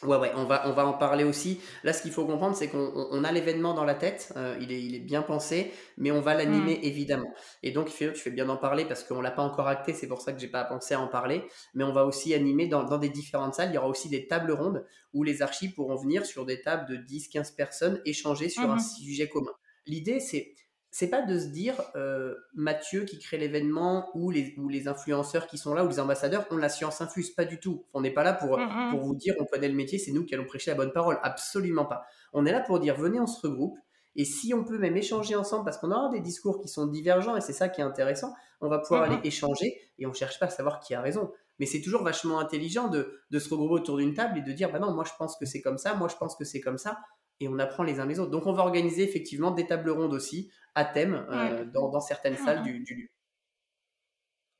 Ouais, 0.03 0.17
ouais, 0.17 0.31
on 0.35 0.45
va, 0.45 0.69
on 0.69 0.73
va 0.73 0.85
en 0.85 0.93
parler 0.93 1.23
aussi. 1.23 1.59
Là, 1.83 1.91
ce 1.91 2.03
qu'il 2.03 2.11
faut 2.11 2.23
comprendre, 2.23 2.55
c'est 2.55 2.67
qu'on 2.67 3.23
a 3.23 3.31
l'événement 3.31 3.73
dans 3.73 3.83
la 3.83 3.95
tête, 3.95 4.31
euh, 4.35 4.55
il, 4.61 4.71
est, 4.71 4.79
il 4.79 4.93
est 4.93 4.99
bien 4.99 5.23
pensé, 5.23 5.71
mais 5.97 6.11
on 6.11 6.21
va 6.21 6.35
l'animer 6.35 6.77
mmh. 6.77 6.83
évidemment. 6.83 7.33
Et 7.63 7.71
donc, 7.71 7.89
tu 7.89 8.13
fais 8.13 8.29
bien 8.29 8.45
d'en 8.45 8.57
parler 8.57 8.85
parce 8.85 9.03
qu'on 9.03 9.21
l'a 9.21 9.31
pas 9.31 9.41
encore 9.41 9.67
acté, 9.67 9.93
c'est 9.93 10.07
pour 10.07 10.21
ça 10.21 10.33
que 10.33 10.39
j'ai 10.39 10.49
pas 10.49 10.63
pensé 10.65 10.93
à 10.93 10.99
en 10.99 11.07
parler. 11.07 11.43
Mais 11.73 11.83
on 11.83 11.93
va 11.93 12.05
aussi 12.05 12.35
animer 12.35 12.67
dans, 12.67 12.83
dans 12.83 12.99
des 12.99 13.09
différentes 13.09 13.55
salles. 13.55 13.69
Il 13.71 13.75
y 13.75 13.77
aura 13.79 13.87
aussi 13.87 14.07
des 14.07 14.27
tables 14.27 14.51
rondes 14.51 14.85
où 15.13 15.23
les 15.23 15.41
archives 15.41 15.73
pourront 15.73 15.95
venir 15.95 16.27
sur 16.27 16.45
des 16.45 16.61
tables 16.61 16.87
de 16.87 16.97
10-15 16.97 17.55
personnes, 17.55 17.99
échanger 18.05 18.49
sur 18.49 18.69
un 18.69 18.75
mmh 18.75 18.79
sujet 18.79 19.27
commun. 19.27 19.53
L'idée, 19.87 20.19
c'est 20.19 20.53
c'est 20.91 21.09
pas 21.09 21.21
de 21.21 21.37
se 21.37 21.47
dire 21.47 21.75
euh, 21.95 22.33
Mathieu 22.53 23.03
qui 23.03 23.19
crée 23.19 23.37
l'événement 23.37 24.09
ou 24.15 24.31
les, 24.31 24.53
ou 24.57 24.69
les 24.69 24.87
influenceurs 24.87 25.47
qui 25.47 25.57
sont 25.57 25.73
là 25.73 25.83
ou 25.83 25.89
les 25.89 25.99
ambassadeurs 25.99 26.45
ont 26.49 26.57
la 26.57 26.69
science 26.69 27.01
infuse. 27.01 27.31
Pas 27.31 27.45
du 27.45 27.59
tout. 27.59 27.85
On 27.93 28.01
n'est 28.01 28.13
pas 28.13 28.23
là 28.23 28.33
pour, 28.33 28.57
mm, 28.57 28.63
mm. 28.63 28.91
pour 28.91 29.01
vous 29.01 29.15
dire 29.15 29.35
on 29.39 29.45
connaît 29.45 29.67
le 29.67 29.75
métier, 29.75 29.99
c'est 29.99 30.11
nous 30.11 30.25
qui 30.25 30.33
allons 30.33 30.45
prêcher 30.45 30.71
la 30.71 30.77
bonne 30.77 30.93
parole. 30.93 31.19
Absolument 31.23 31.85
pas. 31.85 32.05
On 32.33 32.45
est 32.45 32.51
là 32.51 32.61
pour 32.61 32.79
dire 32.79 32.95
venez, 32.95 33.19
on 33.19 33.27
se 33.27 33.45
regroupe. 33.45 33.77
Et 34.15 34.25
si 34.25 34.53
on 34.53 34.63
peut 34.63 34.79
même 34.79 34.97
échanger 34.97 35.35
ensemble, 35.35 35.65
parce 35.65 35.77
qu'on 35.77 35.91
aura 35.91 36.09
des 36.09 36.21
discours 36.21 36.59
qui 36.59 36.67
sont 36.67 36.87
divergents 36.87 37.35
et 37.35 37.41
c'est 37.41 37.53
ça 37.53 37.69
qui 37.69 37.81
est 37.81 37.83
intéressant, 37.83 38.33
on 38.61 38.69
va 38.69 38.79
pouvoir 38.79 39.01
mm, 39.01 39.11
aller 39.11 39.27
échanger 39.27 39.79
et 39.99 40.07
on 40.07 40.13
cherche 40.13 40.39
pas 40.39 40.47
à 40.47 40.49
savoir 40.49 40.79
qui 40.79 40.95
a 40.95 41.01
raison. 41.01 41.31
Mais 41.59 41.65
c'est 41.65 41.81
toujours 41.81 42.03
vachement 42.03 42.39
intelligent 42.39 42.87
de, 42.87 43.19
de 43.29 43.39
se 43.39 43.49
regrouper 43.49 43.73
autour 43.75 43.97
d'une 43.97 44.13
table 44.13 44.39
et 44.39 44.41
de 44.41 44.51
dire 44.51 44.71
bah 44.71 44.79
non, 44.79 44.93
moi 44.93 45.03
je 45.03 45.11
pense 45.17 45.37
que 45.37 45.45
c'est 45.45 45.61
comme 45.61 45.77
ça, 45.77 45.95
moi 45.95 46.07
je 46.07 46.15
pense 46.15 46.35
que 46.35 46.45
c'est 46.45 46.61
comme 46.61 46.77
ça 46.77 46.97
et 47.39 47.47
on 47.47 47.59
apprend 47.59 47.83
les 47.83 47.99
uns 47.99 48.05
les 48.05 48.19
autres. 48.19 48.31
Donc 48.31 48.45
on 48.45 48.53
va 48.53 48.63
organiser 48.63 49.03
effectivement 49.03 49.51
des 49.51 49.65
tables 49.65 49.89
rondes 49.89 50.13
aussi 50.13 50.51
à 50.75 50.85
thème 50.85 51.25
euh, 51.31 51.65
dans, 51.65 51.99
certaines 51.99 52.37
salles 52.37 52.63
du, 52.63 52.79
lieu. 52.79 53.07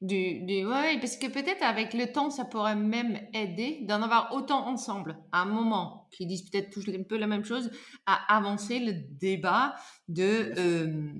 Du, 0.01 0.41
du, 0.46 0.65
ouais, 0.65 1.00
parce 1.00 1.17
que 1.17 1.27
peut-être 1.27 1.63
avec 1.63 1.93
le 1.93 2.12
temps, 2.12 2.29
ça 2.29 2.46
pourrait 2.46 2.75
même 2.75 3.19
aider 3.34 3.79
d'en 3.84 4.01
avoir 4.01 4.34
autant 4.34 4.67
ensemble, 4.67 5.17
à 5.31 5.41
un 5.41 5.46
moment, 5.46 6.07
qui 6.12 6.25
disent 6.25 6.50
peut-être 6.50 6.69
tous 6.69 6.88
un 6.89 7.03
peu 7.03 7.17
la 7.17 7.27
même 7.27 7.46
chose, 7.46 7.72
à 8.05 8.36
avancer 8.36 8.79
le 8.79 8.93
débat 8.93 9.75
de... 10.07 10.53
Euh, 10.57 11.13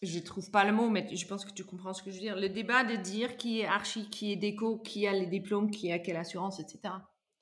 je 0.00 0.18
trouve 0.20 0.50
pas 0.50 0.64
le 0.64 0.72
mot, 0.72 0.88
mais 0.88 1.14
je 1.14 1.26
pense 1.26 1.44
que 1.44 1.52
tu 1.52 1.64
comprends 1.64 1.92
ce 1.92 2.02
que 2.02 2.10
je 2.10 2.16
veux 2.16 2.22
dire. 2.22 2.36
Le 2.36 2.48
débat 2.48 2.84
de 2.84 2.96
dire 2.96 3.36
qui 3.36 3.60
est 3.60 3.66
archi, 3.66 4.08
qui 4.08 4.32
est 4.32 4.36
déco, 4.36 4.78
qui 4.78 5.06
a 5.06 5.12
les 5.12 5.26
diplômes, 5.26 5.70
qui 5.70 5.90
a 5.90 5.98
quelle 5.98 6.16
assurance, 6.16 6.60
etc. 6.60 6.94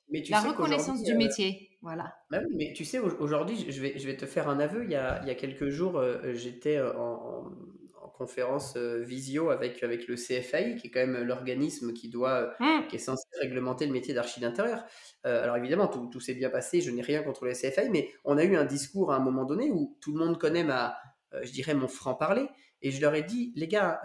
Mais 0.08 0.22
tu 0.22 0.32
la 0.32 0.40
reconnaissance 0.40 1.02
du 1.02 1.12
euh, 1.12 1.16
métier. 1.16 1.75
Voilà. 1.86 2.16
Bah 2.30 2.40
mais 2.56 2.72
tu 2.74 2.84
sais, 2.84 2.98
aujourd'hui, 2.98 3.64
je 3.70 3.80
vais, 3.80 3.96
je 3.96 4.06
vais 4.08 4.16
te 4.16 4.26
faire 4.26 4.48
un 4.48 4.58
aveu. 4.58 4.82
Il 4.82 4.90
y 4.90 4.96
a, 4.96 5.20
il 5.22 5.28
y 5.28 5.30
a 5.30 5.36
quelques 5.36 5.68
jours, 5.68 5.98
euh, 5.98 6.32
j'étais 6.34 6.78
euh, 6.78 6.92
en, 6.98 7.44
en, 8.02 8.08
conférence 8.08 8.76
visio 8.76 9.50
avec, 9.50 9.84
avec 9.84 10.08
le 10.08 10.16
CFAI, 10.16 10.74
qui 10.76 10.88
est 10.88 10.90
quand 10.90 11.06
même 11.06 11.22
l'organisme 11.22 11.92
qui 11.92 12.08
doit, 12.08 12.54
mmh. 12.58 12.88
qui 12.88 12.96
est 12.96 12.98
censé 12.98 13.22
réglementer 13.40 13.86
le 13.86 13.92
métier 13.92 14.14
d'archi 14.14 14.40
d'intérieur. 14.40 14.84
alors 15.22 15.56
évidemment, 15.58 15.86
tout, 15.86 16.08
tout 16.10 16.18
s'est 16.18 16.34
bien 16.34 16.50
passé. 16.50 16.80
Je 16.80 16.90
n'ai 16.90 17.02
rien 17.02 17.22
contre 17.22 17.44
le 17.44 17.52
CFAI, 17.52 17.88
mais 17.90 18.10
on 18.24 18.36
a 18.36 18.42
eu 18.42 18.56
un 18.56 18.64
discours 18.64 19.12
à 19.12 19.16
un 19.16 19.20
moment 19.20 19.44
donné 19.44 19.70
où 19.70 19.96
tout 20.00 20.12
le 20.16 20.24
monde 20.24 20.38
connaît 20.38 20.64
ma, 20.64 20.96
je 21.42 21.52
dirais, 21.52 21.74
mon 21.74 21.88
franc-parler. 21.88 22.48
Et 22.82 22.90
je 22.90 23.00
leur 23.00 23.14
ai 23.14 23.22
dit, 23.22 23.52
les 23.54 23.68
gars, 23.68 24.00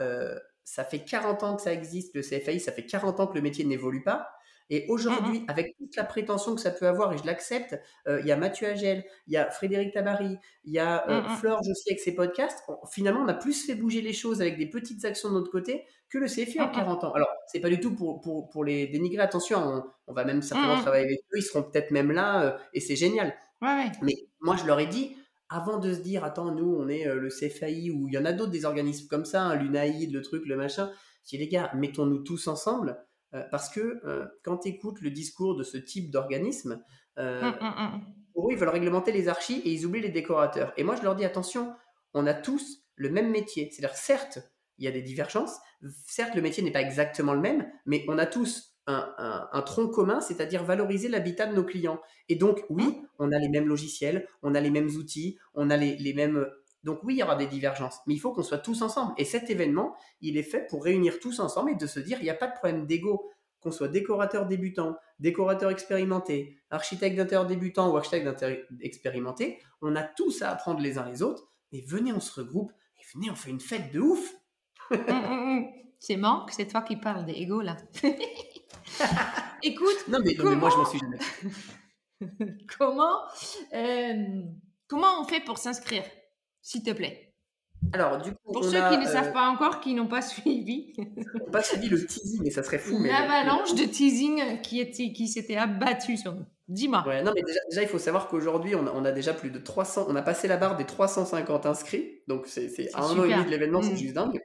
ça 0.66 0.84
fait 0.84 1.06
40 1.06 1.44
ans 1.44 1.56
que 1.56 1.62
ça 1.62 1.74
existe, 1.74 2.14
le 2.14 2.22
CFAI, 2.22 2.60
ça 2.60 2.74
fait 2.74 2.86
40 2.86 3.22
ans 3.22 3.28
que 3.28 3.36
le 3.36 3.42
métier 3.42 3.66
n'évolue 3.66 4.04
pas. 4.04 4.28
Et 4.72 4.86
aujourd'hui, 4.88 5.42
mmh 5.42 5.46
avec 5.50 5.76
toute 5.78 5.98
la 5.98 6.06
prétention 6.06 6.56
que 6.56 6.62
ça 6.62 6.72
peut 6.72 6.88
avoir, 6.88 7.12
et 7.12 7.18
je 7.18 7.26
l'accepte, 7.26 7.78
euh, 8.08 8.22
il 8.22 8.28
y 8.28 8.32
a 8.32 8.38
Mathieu 8.38 8.68
Agel, 8.68 9.04
il 9.28 9.34
y 9.34 9.38
a 9.38 9.52
Frédéric 9.52 9.94
Tabary, 9.94 10.38
il 10.64 10.74
y 10.74 10.80
a 10.80 11.06
euh, 11.10 11.22
mmh 11.22 11.36
Flore 11.36 11.60
aussi 11.60 11.90
avec 11.90 12.00
ses 12.00 12.16
podcasts. 12.16 12.64
finalement, 12.90 13.20
on 13.20 13.28
a 13.28 13.34
plus 13.34 13.66
fait 13.66 13.76
bouger 13.76 14.02
les 14.02 14.14
choses 14.14 14.42
avec 14.42 14.58
des 14.58 14.68
petites 14.68 15.04
actions 15.04 15.28
de 15.28 15.34
notre 15.34 15.52
côté 15.52 15.84
que 16.10 16.18
le 16.18 16.28
CFI 16.28 16.62
en 16.62 16.70
40 16.70 17.04
ans. 17.04 17.12
Alors, 17.12 17.28
c'est 17.48 17.60
pas 17.60 17.68
du 17.68 17.82
tout 17.82 17.94
pour, 17.94 18.22
pour, 18.22 18.50
pour 18.50 18.64
les 18.64 18.88
dénigrer. 18.88 19.22
Attention, 19.22 19.84
on, 20.08 20.14
va 20.14 20.24
même 20.24 20.42
certainement 20.42 20.78
mmh 20.78 20.82
travailler 20.82 21.06
avec 21.06 21.20
eux. 21.20 21.38
Ils 21.38 21.44
seront 21.44 21.64
peut-être 21.64 21.92
même 21.92 22.14
là, 22.14 22.44
euh, 22.44 22.58
et 22.74 22.80
c'est 22.80 22.96
génial. 22.96 23.36
Mais 24.02 24.16
moi, 24.40 24.56
je 24.56 24.66
leur 24.66 24.80
ai 24.80 24.88
dit, 24.88 25.18
avant 25.50 25.80
de 25.80 25.94
se 25.94 26.00
dire, 26.00 26.24
attends, 26.24 26.56
nous, 26.56 26.78
on 26.80 26.88
est 26.88 27.04
le 27.04 27.28
CFAI, 27.28 27.92
ou 27.92 28.08
il 28.08 28.14
y 28.14 28.18
en 28.18 28.24
a 28.24 28.32
d'autres 28.32 28.52
des 28.52 28.64
organismes 28.64 29.10
comme 29.10 29.26
ça, 29.26 29.44
hein, 29.44 29.56
l'UNAID, 29.56 30.14
le 30.14 30.22
truc, 30.22 30.46
le 30.46 30.56
machin. 30.56 30.90
Si 31.26 31.38
les 31.38 31.50
gars, 31.50 31.72
mettons-nous 31.76 32.20
tous 32.20 32.48
ensemble. 32.48 32.98
Euh, 33.34 33.44
parce 33.50 33.70
que 33.70 34.02
euh, 34.06 34.26
quand 34.44 34.58
tu 34.58 34.70
écoutes 34.70 35.02
le 35.02 35.10
discours 35.10 35.56
de 35.56 35.64
ce 35.64 35.78
type 35.78 36.12
d'organisme, 36.12 36.84
euh, 37.18 37.42
hum, 37.42 37.56
hum, 37.62 37.74
hum. 37.78 38.02
pour 38.34 38.48
eux, 38.50 38.54
ils 38.54 38.58
veulent 38.58 38.70
réglementer 38.70 39.12
les 39.12 39.30
archis 39.30 39.62
et 39.64 39.72
ils 39.72 39.86
oublient 39.86 40.02
les 40.02 40.10
décorateurs. 40.10 40.74
Et 40.78 40.84
moi, 40.84 40.96
je 40.96 41.04
leur 41.04 41.16
dis 41.16 41.26
attention, 41.26 41.74
on 42.14 42.28
a 42.28 42.34
tous 42.34 42.84
le 42.96 43.10
même 43.10 43.32
métier. 43.32 43.70
C'est-à-dire, 43.72 43.96
certes, 43.96 44.40
il 44.78 44.86
y 44.86 44.88
a 44.88 44.92
des 44.92 45.02
divergences, 45.02 45.58
certes, 46.08 46.36
le 46.36 46.42
métier 46.42 46.64
n'est 46.64 46.72
pas 46.72 46.82
exactement 46.82 47.34
le 47.34 47.40
même, 47.40 47.70
mais 47.86 48.04
on 48.08 48.18
a 48.18 48.26
tous 48.26 48.76
un, 48.88 49.62
tronc 49.66 49.88
commun, 49.88 50.20
c'est-à-dire 50.20 50.66
valoriser 50.66 51.08
l'habitat 51.08 51.46
de 51.46 51.56
nos 51.56 51.64
clients. 51.64 52.02
Et 52.28 52.36
donc, 52.36 52.66
oui, 52.70 53.02
on 53.20 53.32
a 53.32 53.40
les 53.40 53.48
mêmes 53.48 53.68
logiciels, 53.68 54.28
on 54.42 54.54
a 54.54 54.60
les 54.60 54.72
mêmes 54.72 54.90
outils, 54.90 55.38
on 55.54 55.70
a 55.70 55.78
les 55.78 56.14
mêmes 56.14 56.46
donc 56.84 57.00
oui, 57.04 57.16
il 57.16 57.18
y 57.20 57.24
aura 57.24 57.36
des 57.36 57.48
divergences, 57.48 58.00
mais 58.08 58.16
il 58.16 58.20
faut 58.20 58.34
qu'on 58.34 58.44
soit 58.44 58.58
tous 58.58 58.82
ensemble. 58.82 59.14
Et 59.18 59.26
cet 59.26 59.50
événement, 59.50 59.96
il 60.20 60.38
est 60.38 60.44
fait 60.44 60.68
pour 60.68 60.84
réunir 60.84 61.20
tous 61.20 61.40
ensemble 61.40 61.72
et 61.72 61.76
de 61.76 61.88
se 61.88 62.00
dire, 62.00 62.18
il 62.20 62.24
n'y 62.24 62.30
a 62.30 62.36
pas 62.36 62.48
de 62.48 62.54
problème 62.54 62.88
d'ego, 62.88 63.30
qu'on 63.60 63.72
soit 63.72 63.88
décorateur 63.88 64.48
débutant, 64.48 64.98
décorateur 65.20 65.70
expérimenté, 65.70 66.58
architecte 66.72 67.16
d'intérieur 67.16 67.46
débutant 67.46 67.92
ou 67.92 67.98
architecte 67.98 68.26
d'intérieur 68.26 68.66
expérimenté, 68.82 69.60
on 69.82 69.96
a 69.96 70.04
tous 70.04 70.42
à 70.42 70.50
apprendre 70.50 70.80
les 70.80 70.98
uns 70.98 71.08
les 71.08 71.22
autres. 71.22 71.48
Mais 71.72 71.84
venez, 71.88 72.12
on 72.12 72.20
se 72.20 72.40
regroupe 72.40 72.72
et 73.00 73.04
venez, 73.14 73.30
on 73.30 73.36
fait 73.36 73.52
une 73.52 73.60
fête 73.60 73.94
de 73.94 74.00
ouf. 74.00 74.34
Hum, 74.90 75.00
hum, 75.08 75.24
hum. 75.24 75.68
c'est 76.00 76.18
Manque, 76.18 76.52
c'est 76.52 76.68
toi 76.68 76.82
qui 76.82 76.98
parles 76.98 77.26
d'ego 77.26 77.62
là. 77.62 77.78
Écoute, 79.64 80.08
non 80.08 80.18
mais, 80.26 80.34
moi 80.56 80.70
je 80.72 80.78
m'en 80.78 80.86
suis 80.86 81.00
jamais. 81.00 81.20
comment, 82.78 83.22
euh, 83.74 84.42
comment 84.88 85.22
on 85.22 85.24
fait 85.26 85.42
pour 85.42 85.60
s'inscrire? 85.60 86.04
S'il 86.62 86.84
te 86.84 86.92
plaît. 86.92 87.32
Alors, 87.94 88.22
du 88.22 88.32
coup, 88.32 88.54
pour 88.54 88.64
ceux 88.64 88.90
qui 88.90 88.98
ne 88.98 89.06
savent 89.06 89.30
euh, 89.30 89.34
pas 89.34 89.50
encore, 89.50 89.80
qui 89.80 89.94
n'ont 89.96 90.08
pas 90.08 90.22
suivi, 90.22 90.94
pas 91.52 91.64
suivi 91.64 91.90
le 91.90 92.06
teasing, 92.06 92.42
mais 92.44 92.52
ça 92.52 92.64
serait 92.64 92.78
fou. 92.78 93.04
L'avalanche 93.04 93.74
de 93.74 93.86
teasing 93.86 94.62
qui 94.62 94.80
était, 94.80 95.12
qui 95.14 95.28
s'était 95.28 95.58
abattu 95.58 96.16
sur 96.16 96.36
nous. 96.36 96.46
Dis-moi. 96.68 97.04
Ouais, 97.06 97.24
non, 97.24 97.34
mais 97.36 97.42
déjà, 97.70 97.82
il 97.82 97.88
faut 97.88 98.00
savoir 98.00 98.28
qu'aujourd'hui, 98.28 98.76
on, 98.76 99.04
a 99.06 99.12
déjà 99.12 99.34
plus 99.34 99.50
de 99.50 99.60
300, 99.60 100.06
on 100.08 100.16
a 100.16 100.22
passé 100.22 100.48
la 100.48 100.58
barre 100.58 100.78
des 100.78 100.86
350 100.86 101.66
inscrits, 101.66 102.22
donc 102.28 102.48
c'est 102.48 102.70
un 102.96 103.02
an 103.02 103.26
et 103.26 103.34
demi 103.34 103.46
de 103.46 103.50
l'événement, 103.50 103.82
c'est 103.82 103.94
mm. 103.94 103.98
juste 103.98 104.14
dingue. 104.14 104.40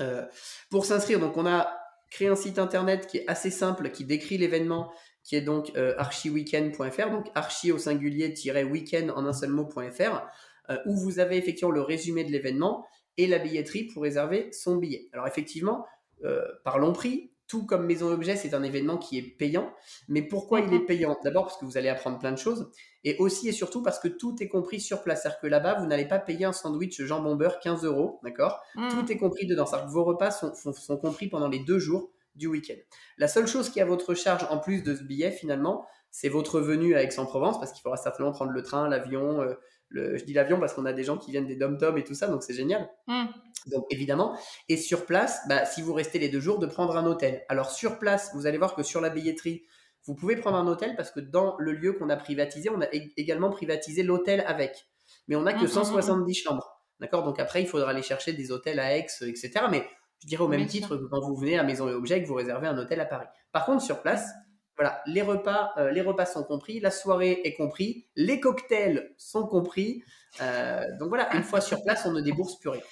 Euh, 0.00 0.26
pour 0.70 0.84
s'inscrire, 0.84 1.20
donc 1.20 1.36
on 1.36 1.46
a 1.46 1.78
créé 2.10 2.28
un 2.28 2.36
site 2.36 2.58
internet 2.58 3.06
qui 3.06 3.18
est 3.18 3.28
assez 3.28 3.50
simple, 3.50 3.90
qui 3.90 4.04
décrit 4.04 4.38
l'événement, 4.38 4.90
qui 5.22 5.36
est 5.36 5.42
donc 5.42 5.72
euh, 5.76 5.94
archiweekend.fr, 5.98 7.10
donc 7.10 7.26
archi 7.34 7.70
au 7.70 7.78
singulier-weekend 7.78 9.10
en 9.10 9.26
un 9.26 9.32
seul 9.32 9.50
mot.fr. 9.50 10.26
Euh, 10.70 10.76
où 10.86 10.96
vous 10.96 11.18
avez 11.18 11.36
effectivement 11.36 11.70
le 11.70 11.80
résumé 11.80 12.24
de 12.24 12.30
l'événement 12.30 12.86
et 13.16 13.26
la 13.26 13.38
billetterie 13.38 13.84
pour 13.84 14.02
réserver 14.02 14.50
son 14.52 14.76
billet. 14.76 15.08
Alors 15.12 15.26
effectivement, 15.26 15.86
euh, 16.24 16.44
parlons 16.64 16.92
prix, 16.92 17.32
tout 17.48 17.64
comme 17.64 17.86
Maison 17.86 18.12
Objet, 18.12 18.36
c'est 18.36 18.52
un 18.52 18.62
événement 18.62 18.98
qui 18.98 19.16
est 19.16 19.22
payant. 19.22 19.72
Mais 20.08 20.20
pourquoi 20.20 20.60
il 20.60 20.72
est 20.74 20.80
mhm. 20.80 20.86
payant? 20.86 21.18
D'abord 21.24 21.46
parce 21.46 21.56
que 21.56 21.64
vous 21.64 21.78
allez 21.78 21.88
apprendre 21.88 22.18
plein 22.18 22.32
de 22.32 22.36
choses. 22.38 22.70
Et 23.04 23.16
aussi 23.18 23.48
et 23.48 23.52
surtout 23.52 23.82
parce 23.82 23.98
que 23.98 24.08
tout 24.08 24.36
est 24.40 24.48
compris 24.48 24.80
sur 24.80 25.02
place. 25.02 25.22
C'est-à-dire 25.22 25.40
que 25.40 25.46
là-bas, 25.46 25.80
vous 25.80 25.86
n'allez 25.86 26.06
pas 26.06 26.18
payer 26.18 26.44
un 26.44 26.52
sandwich 26.52 27.00
jambon 27.02 27.36
beurre 27.36 27.58
15 27.60 27.84
euros. 27.84 28.20
D'accord? 28.22 28.60
Mhm. 28.76 28.90
Tout 28.90 29.10
est 29.10 29.16
compris 29.16 29.46
dedans. 29.46 29.64
cest 29.64 29.82
vos 29.86 30.04
repas 30.04 30.30
sont, 30.30 30.52
sont, 30.54 30.98
compris 30.98 31.28
pendant 31.28 31.48
les 31.48 31.60
deux 31.60 31.78
jours 31.78 32.12
du 32.34 32.46
week-end. 32.46 32.76
La 33.16 33.26
seule 33.26 33.46
chose 33.46 33.70
qui 33.70 33.78
est 33.78 33.82
à 33.82 33.86
votre 33.86 34.12
charge 34.12 34.46
en 34.50 34.58
plus 34.58 34.82
de 34.82 34.94
ce 34.94 35.02
billet 35.02 35.30
finalement, 35.30 35.86
c'est 36.10 36.28
votre 36.28 36.60
venue 36.60 36.94
à 36.94 37.02
Aix-en-Provence 37.02 37.58
parce 37.58 37.72
qu'il 37.72 37.82
faudra 37.82 37.96
certainement 37.96 38.32
prendre 38.32 38.52
le 38.52 38.62
train, 38.62 38.88
l'avion. 38.88 39.40
Euh, 39.40 39.54
je 39.90 40.24
dis 40.24 40.32
l'avion 40.32 40.60
parce 40.60 40.74
qu'on 40.74 40.84
a 40.86 40.92
des 40.92 41.04
gens 41.04 41.16
qui 41.16 41.30
viennent 41.30 41.46
des 41.46 41.56
dom-tom 41.56 41.96
et 41.98 42.04
tout 42.04 42.14
ça, 42.14 42.26
donc 42.28 42.42
c'est 42.42 42.54
génial. 42.54 42.88
Mmh. 43.06 43.24
Donc 43.68 43.86
évidemment. 43.90 44.36
Et 44.68 44.76
sur 44.76 45.06
place, 45.06 45.40
bah, 45.48 45.64
si 45.64 45.82
vous 45.82 45.92
restez 45.92 46.18
les 46.18 46.28
deux 46.28 46.40
jours, 46.40 46.58
de 46.58 46.66
prendre 46.66 46.96
un 46.96 47.06
hôtel. 47.06 47.44
Alors 47.48 47.70
sur 47.70 47.98
place, 47.98 48.30
vous 48.34 48.46
allez 48.46 48.58
voir 48.58 48.74
que 48.74 48.82
sur 48.82 49.00
la 49.00 49.10
billetterie, 49.10 49.64
vous 50.06 50.14
pouvez 50.14 50.36
prendre 50.36 50.56
un 50.56 50.66
hôtel 50.66 50.96
parce 50.96 51.10
que 51.10 51.20
dans 51.20 51.56
le 51.58 51.72
lieu 51.72 51.92
qu'on 51.92 52.08
a 52.08 52.16
privatisé, 52.16 52.70
on 52.70 52.80
a 52.80 52.86
également 53.16 53.50
privatisé 53.50 54.02
l'hôtel 54.02 54.42
avec. 54.46 54.88
Mais 55.26 55.36
on 55.36 55.42
n'a 55.42 55.54
que 55.54 55.66
170 55.66 56.22
mmh, 56.22 56.30
mmh, 56.30 56.34
chambres. 56.34 56.82
D'accord? 57.00 57.22
Donc 57.22 57.38
après, 57.38 57.62
il 57.62 57.68
faudra 57.68 57.90
aller 57.90 58.02
chercher 58.02 58.32
des 58.32 58.50
hôtels 58.50 58.80
à 58.80 58.96
Aix, 58.96 59.06
etc. 59.22 59.52
Mais 59.70 59.86
je 60.22 60.26
dirais 60.26 60.42
au 60.42 60.48
même 60.48 60.66
titre 60.66 60.96
que 60.96 61.04
quand 61.04 61.20
vous 61.20 61.36
venez 61.36 61.58
à 61.58 61.62
Maison 61.62 61.88
et 61.88 61.92
Objets, 61.92 62.22
que 62.22 62.26
vous 62.26 62.34
réservez 62.34 62.66
un 62.66 62.76
hôtel 62.76 63.00
à 63.00 63.04
Paris. 63.04 63.26
Par 63.52 63.64
contre, 63.66 63.82
sur 63.82 64.02
place, 64.02 64.30
voilà, 64.78 65.02
les 65.06 65.22
repas, 65.22 65.72
euh, 65.76 65.90
les 65.90 66.00
repas 66.00 66.24
sont 66.24 66.44
compris, 66.44 66.78
la 66.78 66.92
soirée 66.92 67.40
est 67.42 67.54
compris, 67.54 68.06
les 68.14 68.38
cocktails 68.38 69.12
sont 69.18 69.46
compris. 69.46 70.04
Euh, 70.40 70.84
donc 71.00 71.08
voilà, 71.08 71.34
une 71.34 71.42
fois 71.42 71.60
sur 71.60 71.82
place, 71.82 72.06
on 72.06 72.12
ne 72.12 72.20
débourse 72.20 72.60
plus 72.60 72.68
rien. 72.68 72.82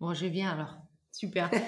Bon, 0.00 0.14
je 0.14 0.24
viens 0.24 0.52
alors. 0.52 0.76
Super. 1.12 1.50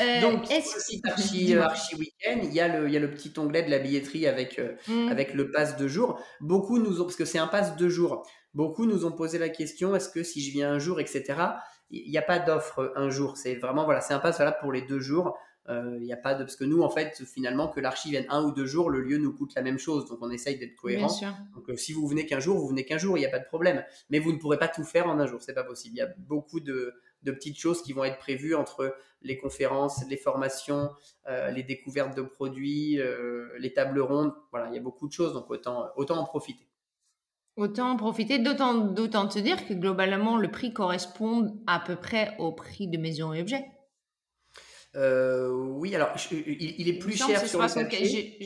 Euh, 0.00 0.20
donc, 0.20 0.48
est-ce 0.48 0.76
Archie, 1.08 1.56
Archie 1.56 1.96
Weekend, 1.96 2.44
il 2.44 2.52
y, 2.52 2.60
a 2.60 2.68
le, 2.68 2.86
il 2.86 2.94
y 2.94 2.96
a 2.96 3.00
le 3.00 3.10
petit 3.10 3.32
onglet 3.36 3.64
de 3.64 3.70
la 3.70 3.80
billetterie 3.80 4.28
avec, 4.28 4.60
mmh. 4.86 5.08
avec 5.08 5.34
le 5.34 5.50
pass 5.50 5.76
de 5.76 5.88
jour. 5.88 6.20
Beaucoup 6.40 6.78
nous 6.78 7.00
ont, 7.00 7.04
parce 7.04 7.16
que 7.16 7.24
c'est 7.24 7.40
un 7.40 7.48
pass 7.48 7.76
de 7.76 7.88
jour, 7.88 8.24
beaucoup 8.54 8.86
nous 8.86 9.04
ont 9.04 9.10
posé 9.10 9.38
la 9.38 9.48
question 9.48 9.96
est-ce 9.96 10.08
que 10.08 10.22
si 10.22 10.40
je 10.40 10.52
viens 10.52 10.70
un 10.70 10.78
jour, 10.78 11.00
etc., 11.00 11.34
il 11.90 12.08
n'y 12.08 12.18
a 12.18 12.22
pas 12.22 12.38
d'offre 12.38 12.92
un 12.94 13.10
jour. 13.10 13.36
C'est 13.36 13.56
vraiment, 13.56 13.84
voilà, 13.84 14.00
c'est 14.00 14.14
un 14.14 14.20
pass 14.20 14.38
valable 14.38 14.58
pour 14.60 14.70
les 14.70 14.82
deux 14.82 15.00
jours. 15.00 15.36
Il 15.68 15.74
euh, 15.74 15.98
n'y 15.98 16.14
a 16.14 16.16
pas 16.16 16.32
de 16.34 16.44
parce 16.44 16.56
que 16.56 16.64
nous 16.64 16.80
en 16.80 16.88
fait 16.88 17.22
finalement 17.26 17.68
que 17.68 17.78
l'archive 17.78 18.12
vienne 18.12 18.24
un 18.30 18.42
ou 18.42 18.52
deux 18.52 18.64
jours, 18.64 18.88
le 18.88 19.02
lieu 19.02 19.18
nous 19.18 19.34
coûte 19.34 19.54
la 19.54 19.60
même 19.60 19.78
chose, 19.78 20.08
donc 20.08 20.18
on 20.22 20.30
essaye 20.30 20.58
d'être 20.58 20.76
cohérent. 20.76 21.08
Donc 21.54 21.68
euh, 21.68 21.76
si 21.76 21.92
vous 21.92 22.06
venez 22.06 22.24
qu'un 22.24 22.40
jour, 22.40 22.58
vous 22.58 22.68
venez 22.68 22.86
qu'un 22.86 22.96
jour, 22.96 23.18
il 23.18 23.20
n'y 23.20 23.26
a 23.26 23.30
pas 23.30 23.38
de 23.38 23.44
problème. 23.44 23.84
Mais 24.08 24.18
vous 24.18 24.32
ne 24.32 24.38
pourrez 24.38 24.58
pas 24.58 24.68
tout 24.68 24.84
faire 24.84 25.08
en 25.08 25.18
un 25.18 25.26
jour, 25.26 25.42
c'est 25.42 25.52
pas 25.52 25.64
possible. 25.64 25.96
Il 25.96 25.98
y 25.98 26.02
a 26.02 26.08
beaucoup 26.16 26.60
de, 26.60 26.94
petites 27.22 27.58
choses 27.58 27.82
qui 27.82 27.92
vont 27.92 28.04
être 28.04 28.16
prévues 28.16 28.54
entre 28.54 28.96
les 29.20 29.36
conférences, 29.36 30.02
les 30.08 30.16
formations, 30.16 30.88
euh, 31.28 31.50
les 31.50 31.62
découvertes 31.62 32.16
de 32.16 32.22
produits, 32.22 32.98
les 33.58 33.72
tables 33.74 34.00
rondes. 34.00 34.32
Voilà, 34.52 34.68
il 34.68 34.74
y 34.74 34.78
a 34.78 34.82
beaucoup 34.82 35.06
de 35.06 35.12
choses, 35.12 35.34
donc 35.34 35.50
autant 35.50 35.88
autant 35.96 36.16
en 36.16 36.24
profiter. 36.24 36.66
Autant 37.56 37.90
en 37.90 37.96
profiter, 37.96 38.38
d'autant, 38.38 38.72
d'autant 38.72 39.28
te 39.28 39.38
dire 39.38 39.66
que 39.66 39.74
globalement, 39.74 40.38
le 40.38 40.50
prix 40.50 40.72
correspond 40.72 41.60
à 41.66 41.80
peu 41.80 41.96
près 41.96 42.34
au 42.38 42.52
prix 42.52 42.88
de 42.88 42.96
maison 42.96 43.34
et 43.34 43.42
objets. 43.42 43.66
Euh, 44.98 45.48
oui, 45.48 45.94
alors 45.94 46.10
il, 46.32 46.88
est 46.88 46.98
plus 46.98 47.16
cher 47.16 47.46
sur 47.46 47.62
le 47.62 47.68
papier. 47.68 48.36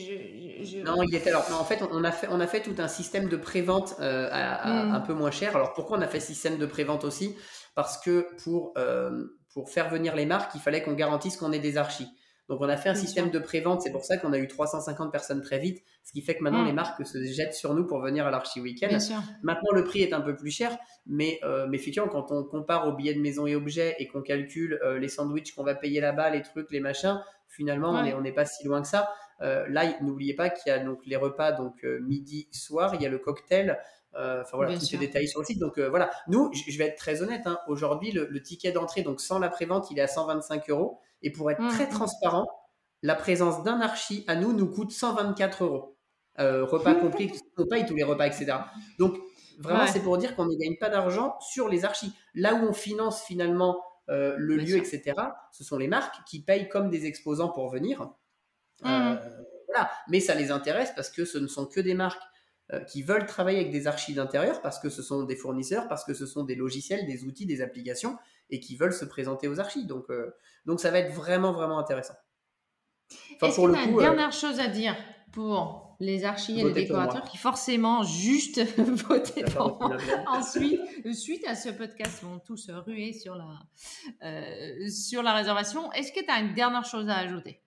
Non, 0.85 1.01
il 1.01 1.15
est 1.15 1.27
alors. 1.27 1.45
en 1.59 1.65
fait, 1.65 1.79
on 1.91 2.03
a 2.03 2.11
fait, 2.11 2.27
on 2.29 2.39
a 2.39 2.47
fait 2.47 2.61
tout 2.61 2.75
un 2.77 2.87
système 2.87 3.27
de 3.27 3.37
prévente 3.37 3.95
euh, 3.99 4.29
à, 4.31 4.85
hmm. 4.85 4.91
un 4.93 4.99
peu 4.99 5.13
moins 5.13 5.31
cher. 5.31 5.55
Alors 5.55 5.73
pourquoi 5.73 5.97
on 5.97 6.01
a 6.01 6.07
fait 6.07 6.19
système 6.19 6.57
de 6.57 6.65
prévente 6.67 7.05
aussi? 7.05 7.35
Parce 7.73 7.97
que 7.97 8.27
pour 8.43 8.73
euh, 8.77 9.25
pour 9.53 9.69
faire 9.69 9.89
venir 9.89 10.15
les 10.15 10.27
marques, 10.27 10.51
il 10.53 10.61
fallait 10.61 10.83
qu'on 10.83 10.93
garantisse 10.93 11.37
qu'on 11.37 11.51
ait 11.51 11.59
des 11.59 11.77
archis. 11.77 12.07
Donc 12.49 12.59
on 12.61 12.67
a 12.67 12.75
fait 12.75 12.89
un 12.89 12.95
système 12.95 13.29
de 13.29 13.39
prévente, 13.39 13.81
c'est 13.81 13.91
pour 13.91 14.03
ça 14.03 14.17
qu'on 14.17 14.33
a 14.33 14.37
eu 14.37 14.47
350 14.47 15.11
personnes 15.11 15.41
très 15.41 15.59
vite, 15.59 15.81
ce 16.03 16.11
qui 16.11 16.21
fait 16.21 16.35
que 16.35 16.43
maintenant 16.43 16.63
mm. 16.63 16.67
les 16.67 16.73
marques 16.73 17.05
se 17.05 17.23
jettent 17.23 17.53
sur 17.53 17.73
nous 17.73 17.85
pour 17.85 18.01
venir 18.01 18.27
à 18.27 18.31
l'Archi 18.31 18.59
Weekend. 18.59 18.91
Maintenant 19.43 19.71
le 19.71 19.83
prix 19.83 20.01
est 20.01 20.13
un 20.13 20.21
peu 20.21 20.35
plus 20.35 20.51
cher, 20.51 20.77
mais, 21.05 21.39
euh, 21.43 21.67
mais 21.69 21.77
effectivement 21.77 22.09
quand 22.09 22.31
on 22.31 22.43
compare 22.43 22.87
aux 22.87 22.93
billets 22.93 23.13
de 23.13 23.21
maison 23.21 23.47
et 23.47 23.55
objets 23.55 23.95
et 23.99 24.07
qu'on 24.07 24.21
calcule 24.21 24.79
euh, 24.83 24.99
les 24.99 25.07
sandwichs 25.07 25.55
qu'on 25.55 25.63
va 25.63 25.75
payer 25.75 26.01
là-bas, 26.01 26.31
les 26.31 26.41
trucs, 26.41 26.69
les 26.71 26.81
machins, 26.81 27.21
finalement 27.47 27.91
on 27.91 28.21
n'est 28.21 28.33
pas 28.33 28.45
si 28.45 28.65
loin 28.65 28.81
que 28.81 28.87
ça. 28.87 29.09
Euh, 29.41 29.65
là, 29.69 29.85
n'oubliez 30.01 30.35
pas 30.35 30.49
qu'il 30.49 30.71
y 30.71 30.75
a 30.75 30.79
donc 30.79 30.99
les 31.05 31.15
repas 31.15 31.53
donc 31.53 31.83
midi, 32.01 32.47
soir, 32.51 32.95
il 32.95 33.01
y 33.01 33.05
a 33.05 33.09
le 33.09 33.19
cocktail. 33.19 33.79
Enfin 34.15 34.57
voilà, 34.57 34.77
tout 34.77 34.85
est 34.93 34.97
détaillé 34.97 35.27
sur 35.27 35.39
le 35.39 35.45
site. 35.45 35.59
Donc 35.59 35.79
voilà, 35.79 36.11
nous, 36.27 36.51
je 36.53 36.77
vais 36.77 36.85
être 36.85 36.97
très 36.97 37.21
honnête. 37.21 37.41
Hein, 37.45 37.57
aujourd'hui, 37.67 38.11
le, 38.11 38.27
le, 38.29 38.41
ticket 38.41 38.71
d'entrée, 38.71 39.01
donc 39.01 39.21
sans 39.21 39.39
la 39.39 39.49
prévente, 39.49 39.89
il 39.91 39.99
est 39.99 40.03
à 40.03 40.07
125 40.07 40.69
euros. 40.69 40.99
Et 41.23 41.31
pour 41.31 41.49
être 41.49 41.65
très 41.69 41.87
mmh. 41.87 41.89
transparent, 41.89 42.47
la 43.01 43.15
présence 43.15 43.63
d'un 43.63 43.81
archi 43.81 44.23
à 44.27 44.35
nous 44.35 44.53
nous 44.53 44.67
coûte 44.67 44.91
124 44.91 45.63
euros. 45.63 45.97
Euh, 46.39 46.65
repas 46.65 46.95
compris, 46.95 47.31
on 47.57 47.65
paye 47.65 47.85
tous 47.85 47.95
les 47.95 48.03
repas, 48.03 48.27
etc. 48.27 48.57
Donc, 48.97 49.17
vraiment, 49.59 49.85
c'est 49.87 50.01
pour 50.01 50.17
dire 50.17 50.35
qu'on 50.35 50.45
ne 50.45 50.55
gagne 50.55 50.77
pas 50.79 50.89
d'argent 50.89 51.37
sur 51.39 51.69
les 51.69 51.85
archis. 51.85 52.13
Là 52.33 52.55
où 52.55 52.67
on 52.67 52.73
finance 52.73 53.23
finalement 53.23 53.83
euh, 54.09 54.35
le 54.37 54.55
lieu, 54.55 54.77
etc., 54.77 55.13
ce 55.51 55.63
sont 55.63 55.77
les 55.77 55.87
marques 55.87 56.15
qui 56.25 56.41
payent 56.41 56.69
comme 56.69 56.89
des 56.89 57.05
exposants 57.05 57.49
pour 57.49 57.69
venir. 57.69 58.01
Mmh. 58.81 58.87
Euh, 58.87 59.15
voilà. 59.67 59.91
Mais 60.09 60.19
ça 60.19 60.33
les 60.33 60.51
intéresse 60.51 60.91
parce 60.95 61.09
que 61.09 61.25
ce 61.25 61.37
ne 61.37 61.47
sont 61.47 61.65
que 61.65 61.79
des 61.79 61.93
marques 61.93 62.23
qui 62.87 63.03
veulent 63.03 63.25
travailler 63.25 63.59
avec 63.59 63.71
des 63.71 63.87
archives 63.87 64.15
d'intérieur 64.15 64.61
parce 64.61 64.79
que 64.79 64.89
ce 64.89 65.03
sont 65.03 65.23
des 65.23 65.35
fournisseurs, 65.35 65.87
parce 65.87 66.03
que 66.03 66.13
ce 66.13 66.25
sont 66.25 66.43
des 66.43 66.55
logiciels, 66.55 67.05
des 67.05 67.23
outils, 67.25 67.45
des 67.45 67.61
applications 67.61 68.17
et 68.49 68.59
qui 68.59 68.75
veulent 68.75 68.93
se 68.93 69.05
présenter 69.05 69.47
aux 69.47 69.59
archives. 69.59 69.87
Donc, 69.87 70.09
euh, 70.09 70.31
donc 70.65 70.79
ça 70.79 70.91
va 70.91 70.99
être 70.99 71.13
vraiment, 71.13 71.53
vraiment 71.53 71.79
intéressant. 71.79 72.15
Est-ce 73.41 73.61
y 73.61 73.65
a 73.65 73.83
une 73.83 73.95
euh, 73.95 73.99
dernière 73.99 74.31
chose 74.31 74.59
à 74.59 74.67
dire 74.67 74.95
pour 75.31 75.97
les 75.99 76.25
archives 76.25 76.59
et 76.59 76.63
les 76.63 76.73
décorateurs 76.73 77.23
qui 77.23 77.37
forcément 77.37 78.03
juste 78.03 78.59
voter 78.77 79.43
pour 79.45 79.79
moi. 79.79 79.97
Ensuite, 80.27 80.81
suite 81.13 81.47
à 81.47 81.55
ce 81.55 81.69
podcast, 81.69 82.21
vont 82.23 82.39
tous 82.39 82.69
ruer 82.69 83.13
sur 83.13 83.35
la, 83.35 83.59
euh, 84.23 84.89
sur 84.89 85.23
la 85.23 85.33
réservation. 85.33 85.91
Est-ce 85.93 86.11
que 86.11 86.23
tu 86.23 86.29
as 86.29 86.39
une 86.39 86.53
dernière 86.53 86.85
chose 86.85 87.09
à 87.09 87.17
ajouter? 87.17 87.61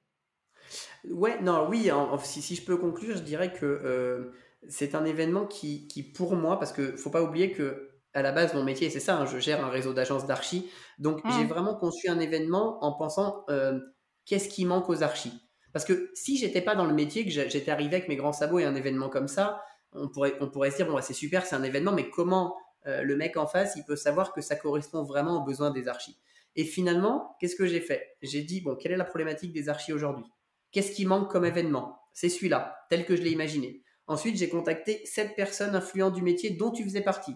Ouais, 1.09 1.41
non, 1.41 1.69
oui, 1.69 1.91
si, 2.23 2.43
si, 2.43 2.57
je 2.57 2.63
peux 2.63 2.77
conclure, 2.77 3.17
je 3.17 3.23
dirais 3.23 3.53
que 3.53 4.33
c'est 4.69 4.95
un 4.95 5.05
événement 5.05 5.47
qui, 5.47 5.89
qui, 5.89 6.03
pour 6.03 6.35
moi, 6.37 6.59
parce 6.59 6.73
que 6.73 6.97
faut 6.97 7.11
pas 7.11 7.23
oublier 7.23 7.53
que 7.53 7.91
à 8.15 8.23
la 8.23 8.33
base, 8.33 8.55
mon 8.55 8.65
métier, 8.65 8.89
c'est 8.89 9.01
ça, 9.01 9.19
hein, 9.19 9.27
je 9.27 9.39
gère 9.39 9.63
un 9.65 9.69
réseau 9.69 9.93
d'agences 9.93 10.27
d'archi. 10.27 10.71
Donc, 10.99 11.21
j'ai 11.27 11.45
mmh. 11.45 11.49
vraiment 11.49 11.75
conçu 11.75 12.09
un 12.09 12.19
événement 12.19 12.83
en 12.83 12.93
pensant 12.93 13.45
euh, 13.51 13.79
qu'est-ce 14.25 14.49
qui 14.49 14.65
manque 14.65 14.89
aux 14.89 15.03
archis? 15.03 15.35
Parce 15.75 15.85
que 15.85 16.11
si 16.15 16.39
j'étais 16.39 16.63
pas 16.63 16.75
dans 16.75 16.87
le 16.87 16.95
métier, 16.95 17.25
que 17.25 17.31
j'étais 17.31 17.71
arrivé 17.71 17.97
avec 17.97 18.09
mes 18.09 18.17
grands 18.17 18.33
sabots 18.33 18.59
et 18.59 18.65
un 18.65 18.75
événement 18.75 19.11
comme 19.11 19.29
ça, 19.29 19.61
on 19.93 20.09
pourrait, 20.09 20.35
on 20.41 20.49
pourrait 20.49 20.71
se 20.71 20.77
dire, 20.77 20.87
bon, 20.87 20.95
bah, 20.95 21.03
c'est 21.03 21.13
super, 21.13 21.45
c'est 21.45 21.57
un 21.57 21.63
événement, 21.63 21.93
mais 21.93 22.09
comment 22.09 22.57
euh, 22.87 23.03
le 23.03 23.17
mec 23.17 23.37
en 23.37 23.47
face, 23.47 23.75
il 23.77 23.85
peut 23.85 23.97
savoir 23.97 24.33
que 24.33 24.41
ça 24.41 24.57
correspond 24.57 25.03
vraiment 25.03 25.43
aux 25.43 25.45
besoins 25.45 25.71
des 25.71 25.87
archis? 25.87 26.17
Et 26.55 26.65
finalement, 26.65 27.37
qu'est-ce 27.39 27.57
que 27.57 27.67
j'ai 27.67 27.81
fait? 27.81 28.17
J'ai 28.23 28.41
dit, 28.41 28.63
bon, 28.63 28.77
quelle 28.77 28.93
est 28.93 28.97
la 28.97 29.05
problématique 29.05 29.53
des 29.53 29.69
archis 29.69 29.93
aujourd'hui? 29.93 30.25
Qu'est-ce 30.73 30.93
qui 30.93 31.05
manque 31.05 31.31
comme 31.31 31.45
événement? 31.45 32.01
C'est 32.15 32.31
celui-là, 32.31 32.79
tel 32.89 33.05
que 33.05 33.15
je 33.15 33.21
l'ai 33.21 33.33
imaginé. 33.33 33.83
Ensuite, 34.07 34.37
j'ai 34.37 34.49
contacté 34.49 35.05
sept 35.05 35.35
personnes 35.35 35.75
influentes 35.75 36.15
du 36.15 36.23
métier 36.23 36.51
dont 36.51 36.71
tu 36.71 36.85
faisais 36.85 37.03
partie. 37.03 37.35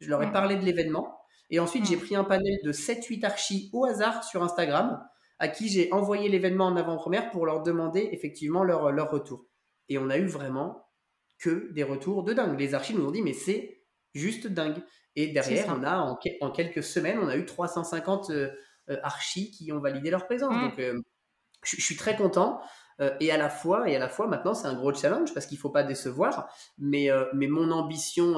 Je 0.00 0.08
leur 0.08 0.22
ai 0.22 0.30
parlé 0.32 0.56
de 0.56 0.64
l'événement. 0.64 1.18
Et 1.50 1.60
ensuite, 1.60 1.86
j'ai 1.86 1.96
pris 1.96 2.16
un 2.16 2.24
panel 2.24 2.58
de 2.64 2.72
7-8 2.72 3.24
archis 3.24 3.70
au 3.72 3.84
hasard 3.84 4.24
sur 4.24 4.42
Instagram 4.42 5.02
à 5.38 5.48
qui 5.48 5.68
j'ai 5.68 5.92
envoyé 5.92 6.28
l'événement 6.28 6.66
en 6.66 6.76
avant-première 6.76 7.30
pour 7.30 7.46
leur 7.46 7.62
demander 7.62 8.08
effectivement 8.12 8.62
leur, 8.62 8.92
leur 8.92 9.10
retour. 9.10 9.46
Et 9.88 9.98
on 9.98 10.08
a 10.08 10.16
eu 10.16 10.26
vraiment 10.26 10.86
que 11.38 11.72
des 11.72 11.82
retours 11.82 12.22
de 12.22 12.32
dingue. 12.32 12.58
Les 12.58 12.74
archis 12.74 12.94
nous 12.94 13.04
ont 13.04 13.10
dit, 13.10 13.22
mais 13.22 13.32
c'est 13.32 13.82
juste 14.14 14.46
dingue. 14.46 14.82
Et 15.16 15.28
derrière, 15.28 15.66
on 15.76 15.82
a 15.82 15.98
en, 15.98 16.50
quelques 16.50 16.82
semaines, 16.82 17.18
on 17.18 17.28
a 17.28 17.36
eu 17.36 17.44
350 17.44 18.30
euh, 18.30 18.50
euh, 18.88 18.96
archis 19.02 19.50
qui 19.50 19.72
ont 19.72 19.80
validé 19.80 20.10
leur 20.10 20.26
présence. 20.26 20.54
Donc, 20.54 20.78
euh, 20.78 21.00
je, 21.64 21.80
suis 21.80 21.96
très 21.96 22.16
content. 22.16 22.60
Et 23.20 23.30
à 23.30 23.36
la 23.36 23.48
fois, 23.48 23.88
et 23.88 23.96
à 23.96 23.98
la 23.98 24.08
fois, 24.08 24.26
maintenant, 24.26 24.54
c'est 24.54 24.66
un 24.66 24.74
gros 24.74 24.92
challenge 24.94 25.32
parce 25.34 25.46
qu'il 25.46 25.58
faut 25.58 25.70
pas 25.70 25.82
décevoir. 25.82 26.48
Mais, 26.78 27.08
mais 27.34 27.46
mon 27.46 27.70
ambition 27.70 28.36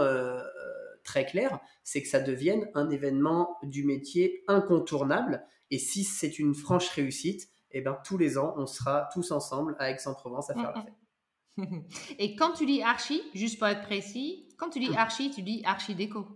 très 1.05 1.27
clair, 1.27 1.61
c'est 1.83 2.03
que 2.03 2.09
ça 2.09 2.20
devienne 2.20 2.68
un 2.74 2.90
événement 2.90 3.59
du 3.62 3.85
métier 3.85 4.42
incontournable. 4.48 5.44
Et 5.70 5.79
si 5.79 6.05
c'est 6.05 6.38
une 6.38 6.55
franche 6.55 6.88
réussite, 6.88 7.48
eh 7.70 7.81
ben, 7.81 7.98
tous 8.05 8.18
les 8.18 8.38
ans, 8.38 8.55
on 8.57 8.66
sera 8.66 9.09
tous 9.12 9.31
ensemble 9.31 9.77
à 9.79 9.90
Aix-en-Provence 9.90 10.50
à 10.50 10.55
faire 10.55 10.72
la 10.74 10.83
fête. 10.83 10.94
Et 12.18 12.37
quand 12.37 12.53
tu 12.53 12.66
dis 12.66 12.83
archi, 12.83 13.20
juste 13.35 13.59
pour 13.59 13.68
être 13.68 13.83
précis, 13.83 14.48
quand 14.57 14.70
tu 14.70 14.81
dis 14.81 14.88
hum. 14.88 14.96
archi, 14.96 15.31
tu 15.31 15.42
dis 15.42 15.62
archi 15.64 15.94
déco. 15.94 16.27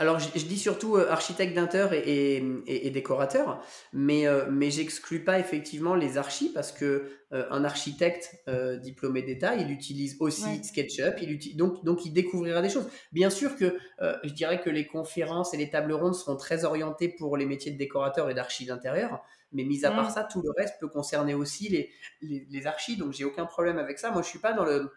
Alors, 0.00 0.20
je, 0.20 0.28
dis 0.28 0.58
surtout 0.58 0.96
euh, 0.96 1.10
architecte 1.10 1.54
d'inter 1.54 1.88
et, 1.92 2.36
et, 2.66 2.90
décorateur, 2.90 3.60
mais, 3.92 4.28
euh, 4.28 4.46
mais 4.48 4.70
j'exclus 4.70 5.24
pas 5.24 5.40
effectivement 5.40 5.96
les 5.96 6.18
archis 6.18 6.52
parce 6.54 6.70
que 6.70 7.10
euh, 7.32 7.46
un 7.50 7.64
architecte 7.64 8.36
diplômé 8.80 9.22
d'État, 9.22 9.56
il 9.56 9.72
utilise 9.72 10.16
aussi 10.20 10.62
SketchUp, 10.62 11.16
il 11.20 11.56
donc, 11.56 11.84
donc 11.84 12.06
il 12.06 12.12
découvrira 12.12 12.62
des 12.62 12.70
choses. 12.70 12.88
Bien 13.12 13.28
sûr 13.28 13.56
que 13.56 13.76
je 14.00 14.32
dirais 14.32 14.60
que 14.60 14.70
les 14.70 14.86
conférences 14.86 15.52
et 15.52 15.56
les 15.56 15.68
tables 15.68 15.92
rondes 15.92 16.14
seront 16.14 16.36
très 16.36 16.64
orientées 16.64 17.08
pour 17.08 17.36
les 17.36 17.44
métiers 17.44 17.72
de 17.72 17.78
décorateur 17.78 18.30
et 18.30 18.34
d'archi 18.34 18.66
d'intérieur, 18.66 19.20
mais 19.52 19.64
mis 19.64 19.84
à 19.84 19.90
part 19.90 20.10
ça, 20.10 20.24
tout 20.24 20.42
le 20.42 20.50
reste 20.56 20.74
peut 20.78 20.88
concerner 20.88 21.34
aussi 21.34 21.68
les, 21.68 21.90
les, 22.22 22.46
les 22.48 22.66
archis, 22.66 22.96
donc 22.96 23.12
j'ai 23.12 23.24
aucun 23.24 23.46
problème 23.46 23.78
avec 23.78 23.98
ça. 23.98 24.10
Moi, 24.12 24.22
je 24.22 24.28
suis 24.28 24.38
pas 24.38 24.52
dans 24.52 24.64
le 24.64 24.90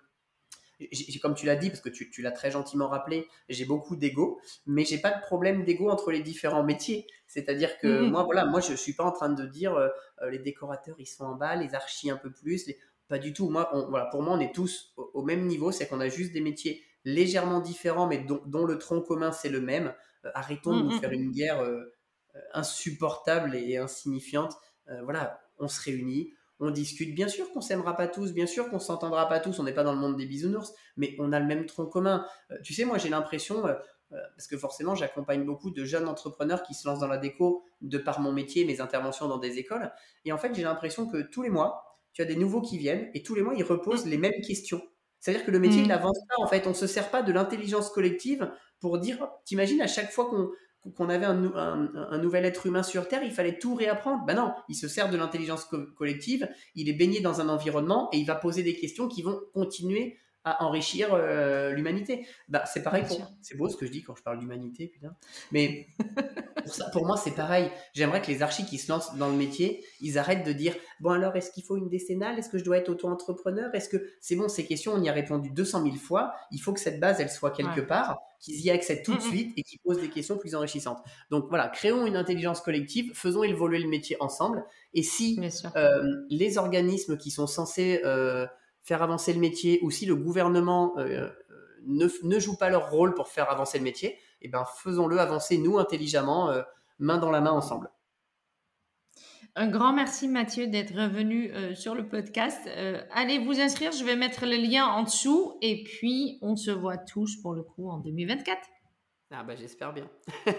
comme 1.22 1.36
tu 1.36 1.46
l'as 1.46 1.56
dit, 1.56 1.70
parce 1.70 1.82
que 1.82 1.90
tu, 1.90 2.22
l'as 2.22 2.32
très 2.32 2.52
gentiment 2.52 2.88
rappelé, 2.88 3.28
j'ai 3.50 3.66
beaucoup 3.66 3.96
d'ego, 3.96 4.40
mais 4.66 4.86
j'ai 4.86 4.98
pas 4.98 5.12
de 5.12 5.22
problème 5.22 5.64
d'ego 5.64 5.90
entre 5.90 6.12
les 6.12 6.22
différents 6.22 6.64
métiers. 6.64 7.08
C'est-à-dire 7.28 7.78
que 7.78 7.88
mm-hmm. 7.88 8.10
moi, 8.10 8.24
voilà, 8.24 8.46
moi, 8.46 8.62
je 8.62 8.74
suis 8.74 8.94
pas 8.94 9.04
en 9.04 9.12
train 9.12 9.30
de 9.30 9.46
dire 9.46 9.76
euh, 9.76 9.90
les 10.30 10.40
décorateurs, 10.40 10.96
ils 11.00 11.06
sont 11.06 11.26
en 11.26 11.36
bas, 11.36 11.56
les 11.56 11.76
archis 11.76 12.10
un 12.10 12.18
peu 12.18 12.32
plus. 12.32 12.70
Pas 13.08 13.20
du 13.20 13.34
tout. 13.34 13.50
Moi, 13.50 13.70
voilà, 13.90 14.06
pour 14.06 14.22
moi, 14.22 14.36
on 14.36 14.40
est 14.40 14.54
tous 14.54 14.94
au, 14.96 15.24
même 15.24 15.46
niveau. 15.46 15.72
C'est 15.72 15.88
qu'on 15.88 16.00
a 16.00 16.08
juste 16.08 16.32
des 16.32 16.42
métiers 16.42 16.84
légèrement 17.04 17.60
différents, 17.60 18.08
mais 18.08 18.20
dont, 18.20 18.66
le 18.66 18.78
tronc 18.78 19.02
commun, 19.02 19.32
c'est 19.32 19.50
le 19.50 19.62
même. 19.62 19.94
Euh, 20.26 20.32
arrêtons 20.34 20.76
de 20.76 20.84
nous 20.84 20.92
mm-hmm. 20.92 21.00
faire 21.00 21.12
une 21.12 21.32
guerre 21.32 21.62
euh, 21.62 21.94
insupportable 22.54 23.56
et 23.56 23.78
insignifiante. 23.78 24.56
voilà, 25.04 25.42
on 25.60 25.68
se 25.68 25.82
réunit, 25.82 26.34
on 26.62 26.72
discute. 26.72 27.14
Bien 27.16 27.28
sûr 27.28 27.52
qu'on 27.52 27.62
s'aimera 27.62 27.98
pas 27.98 28.08
tous, 28.08 28.34
bien 28.34 28.46
sûr 28.46 28.70
qu'on 28.70 28.80
s'entendra 28.80 29.28
pas 29.28 29.40
tous, 29.40 29.60
on 29.60 29.64
n'est 29.64 29.74
pas 29.74 29.84
dans 29.84 29.94
le 29.94 30.00
monde 30.00 30.16
des 30.16 30.26
bisounours, 30.26 30.74
mais 30.96 31.16
on 31.20 31.34
a 31.34 31.40
le 31.40 31.46
même 31.46 31.66
tronc 31.66 31.88
commun. 31.88 32.26
Euh, 32.52 32.58
tu 32.64 32.74
sais, 32.74 32.86
moi 32.86 32.98
j'ai 32.98 33.10
l'impression, 33.10 33.66
euh, 33.66 33.74
euh, 34.14 34.18
parce 34.36 34.48
que 34.48 34.58
forcément 34.58 34.94
j'accompagne 34.96 35.44
beaucoup 35.44 35.72
de 35.72 35.84
jeunes 35.84 36.08
entrepreneurs 36.08 36.64
qui 36.64 36.74
se 36.74 36.88
lancent 36.88 37.00
dans 37.00 37.08
la 37.08 37.18
déco 37.18 37.66
de 37.82 37.98
par 37.98 38.20
mon 38.20 38.32
métier, 38.32 38.64
mes 38.64 38.80
interventions 38.80 39.28
dans 39.28 39.40
des 39.40 39.58
écoles, 39.58 39.92
et 40.24 40.32
en 40.32 40.38
fait 40.38 40.54
j'ai 40.54 40.64
l'impression 40.64 41.10
que 41.10 41.22
tous 41.22 41.42
les 41.42 41.50
mois, 41.50 42.00
tu 42.14 42.22
as 42.22 42.26
des 42.26 42.36
nouveaux 42.36 42.62
qui 42.62 42.78
viennent, 42.78 43.10
et 43.14 43.24
tous 43.24 43.36
les 43.36 43.42
mois 43.42 43.56
ils 43.56 43.64
reposent 43.64 44.06
les 44.06 44.18
mêmes 44.18 44.42
questions. 44.46 44.82
C'est-à-dire 45.20 45.46
que 45.46 45.52
le 45.52 45.60
métier, 45.60 45.82
il 45.82 45.86
mmh. 45.86 45.90
n'avance 45.90 46.18
pas, 46.28 46.44
en 46.44 46.48
fait. 46.48 46.66
On 46.66 46.72
ne 46.72 46.76
se 46.76 46.88
sert 46.88 47.12
pas 47.12 47.22
de 47.22 47.32
l'intelligence 47.32 47.92
collective 47.92 48.52
pour 48.80 48.98
dire, 48.98 49.30
t'imagines, 49.46 49.80
à 49.80 49.86
chaque 49.86 50.10
fois 50.10 50.26
qu'on 50.26 50.50
qu'on 50.96 51.10
avait 51.10 51.26
un, 51.26 52.18
nouvel 52.18 52.46
être 52.46 52.66
humain 52.66 52.84
sur 52.84 53.08
Terre, 53.08 53.24
il 53.24 53.32
fallait 53.32 53.60
tout 53.60 53.76
réapprendre. 53.76 54.26
Ben 54.26 54.36
non, 54.36 54.54
il 54.68 54.76
se 54.76 54.88
sert 54.88 55.10
de 55.10 55.18
l'intelligence 55.18 55.68
collective, 55.96 56.50
il 56.76 56.90
est 56.90 56.94
baigné 56.94 57.22
dans 57.22 57.40
un 57.40 57.50
environnement 57.50 58.10
et 58.12 58.18
il 58.18 58.26
va 58.26 58.36
poser 58.36 58.64
des 58.64 58.76
questions 58.76 59.08
qui 59.08 59.22
vont 59.22 59.40
continuer 59.54 60.18
à 60.44 60.64
enrichir 60.66 61.10
euh, 61.14 61.72
l'humanité. 61.72 62.26
Bah, 62.48 62.64
c'est 62.66 62.82
pareil 62.82 63.04
pour... 63.08 63.32
C'est 63.42 63.56
beau 63.58 63.70
ce 63.70 63.78
que 63.78 63.86
je 63.86 63.92
dis 63.92 64.04
quand 64.04 64.16
je 64.16 64.24
parle 64.24 64.40
d'humanité, 64.40 64.88
putain. 64.88 65.16
Mais 65.52 65.88
pour, 66.64 66.74
ça, 66.74 66.90
pour 66.92 67.06
moi, 67.06 67.18
c'est 67.18 67.36
pareil. 67.36 67.70
J'aimerais 67.94 68.22
que 68.22 68.28
les 68.28 68.42
archis 68.42 68.66
qui 68.66 68.78
se 68.78 68.92
lancent 68.92 69.16
dans 69.16 69.30
le 69.30 69.36
métier, 69.36 69.84
ils 70.00 70.18
arrêtent 70.18 70.46
de 70.46 70.54
dire 70.54 70.74
Bon, 71.00 71.12
alors, 71.12 71.36
est-ce 71.36 71.52
qu'il 71.52 71.64
faut 71.64 71.78
une 71.78 71.90
décennale? 71.90 72.40
Est-ce 72.40 72.50
que 72.50 72.58
je 72.58 72.64
dois 72.64 72.78
être 72.78 72.90
auto-entrepreneur? 72.90 73.74
Est-ce 73.74 73.90
que 73.90 73.98
c'est 74.20 74.36
bon, 74.36 74.48
ces 74.48 74.66
questions, 74.66 74.94
on 74.94 75.02
y 75.02 75.10
a 75.10 75.14
répondu 75.14 75.50
200 75.52 75.84
000 75.84 75.96
fois. 75.96 76.34
Il 76.52 76.60
faut 76.60 76.74
que 76.74 76.80
cette 76.80 77.00
base, 77.00 77.20
elle 77.20 77.30
soit 77.30 77.52
quelque 77.52 77.82
part, 77.82 78.20
qu'ils 78.40 78.62
y 78.62 78.72
accèdent 78.72 79.04
tout 79.04 79.16
de 79.16 79.22
suite 79.22 79.54
et 79.58 79.64
qu'ils 79.64 79.80
posent 79.80 80.02
des 80.02 80.10
questions 80.10 80.38
plus 80.38 80.56
enrichissantes. 80.56 81.00
Donc 81.30 81.46
voilà, 81.50 81.70
créons 81.70 82.08
une 82.08 82.16
intelligence 82.16 82.62
collective, 82.62 83.12
faisons 83.14 83.44
évoluer 83.44 83.80
le 83.80 83.90
métier 83.90 84.18
ensemble. 84.20 84.64
Et 84.94 85.04
si 85.04 85.40
euh, 85.76 86.02
les 86.30 86.58
organismes 86.58 87.18
qui 87.18 87.30
sont 87.30 87.48
censés. 87.48 88.02
Euh, 88.06 88.48
faire 88.84 89.04
avancer 89.04 89.34
le 89.34 89.40
métier 89.40 89.80
ou 89.82 89.92
si 89.92 90.06
le 90.06 90.16
gouvernement 90.16 90.94
euh, 90.98 91.30
ne, 91.86 92.08
ne, 92.24 92.40
joue 92.40 92.58
pas 92.58 92.70
leur 92.70 92.90
rôle 92.92 93.14
pour 93.14 93.28
faire 93.28 93.50
avancer 93.50 93.78
le 93.78 93.84
métier, 93.84 94.18
eh 94.42 94.48
ben 94.48 94.66
faisons-le 94.84 95.20
avancer 95.20 95.58
nous 95.58 95.78
intelligemment, 95.78 96.50
euh, 96.50 96.62
main 97.00 97.18
dans 97.18 97.32
la 97.32 97.42
main 97.42 97.52
ensemble. 97.52 97.90
Un 99.56 99.68
grand 99.68 99.92
merci 99.92 100.30
Mathieu 100.30 100.68
d'être 100.68 100.96
revenu 100.96 101.52
euh, 101.52 101.76
sur 101.76 101.94
le 101.94 102.08
podcast. 102.08 102.70
allez 103.12 103.38
vous 103.40 103.60
inscrire, 103.60 103.92
je 103.92 104.04
vais 104.04 104.16
mettre 104.16 104.46
le 104.46 104.56
lien 104.56 104.86
en 104.86 105.04
dessous 105.04 105.58
et 105.62 105.84
puis 105.84 106.40
on 106.42 106.56
se 106.56 106.72
voit 106.72 106.98
tous 106.98 107.36
pour 107.42 107.54
le 107.54 107.64
coup 107.64 107.90
en 107.90 107.98
2024. 107.98 108.60
Ah 109.34 109.44
bah 109.44 109.56
j'espère 109.56 109.94
bien. 109.94 110.10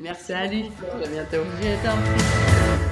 merci. 0.00 0.26
Salut. 0.26 0.64
À 1.02 1.08
bientôt. 1.08 1.42
Je 1.60 2.85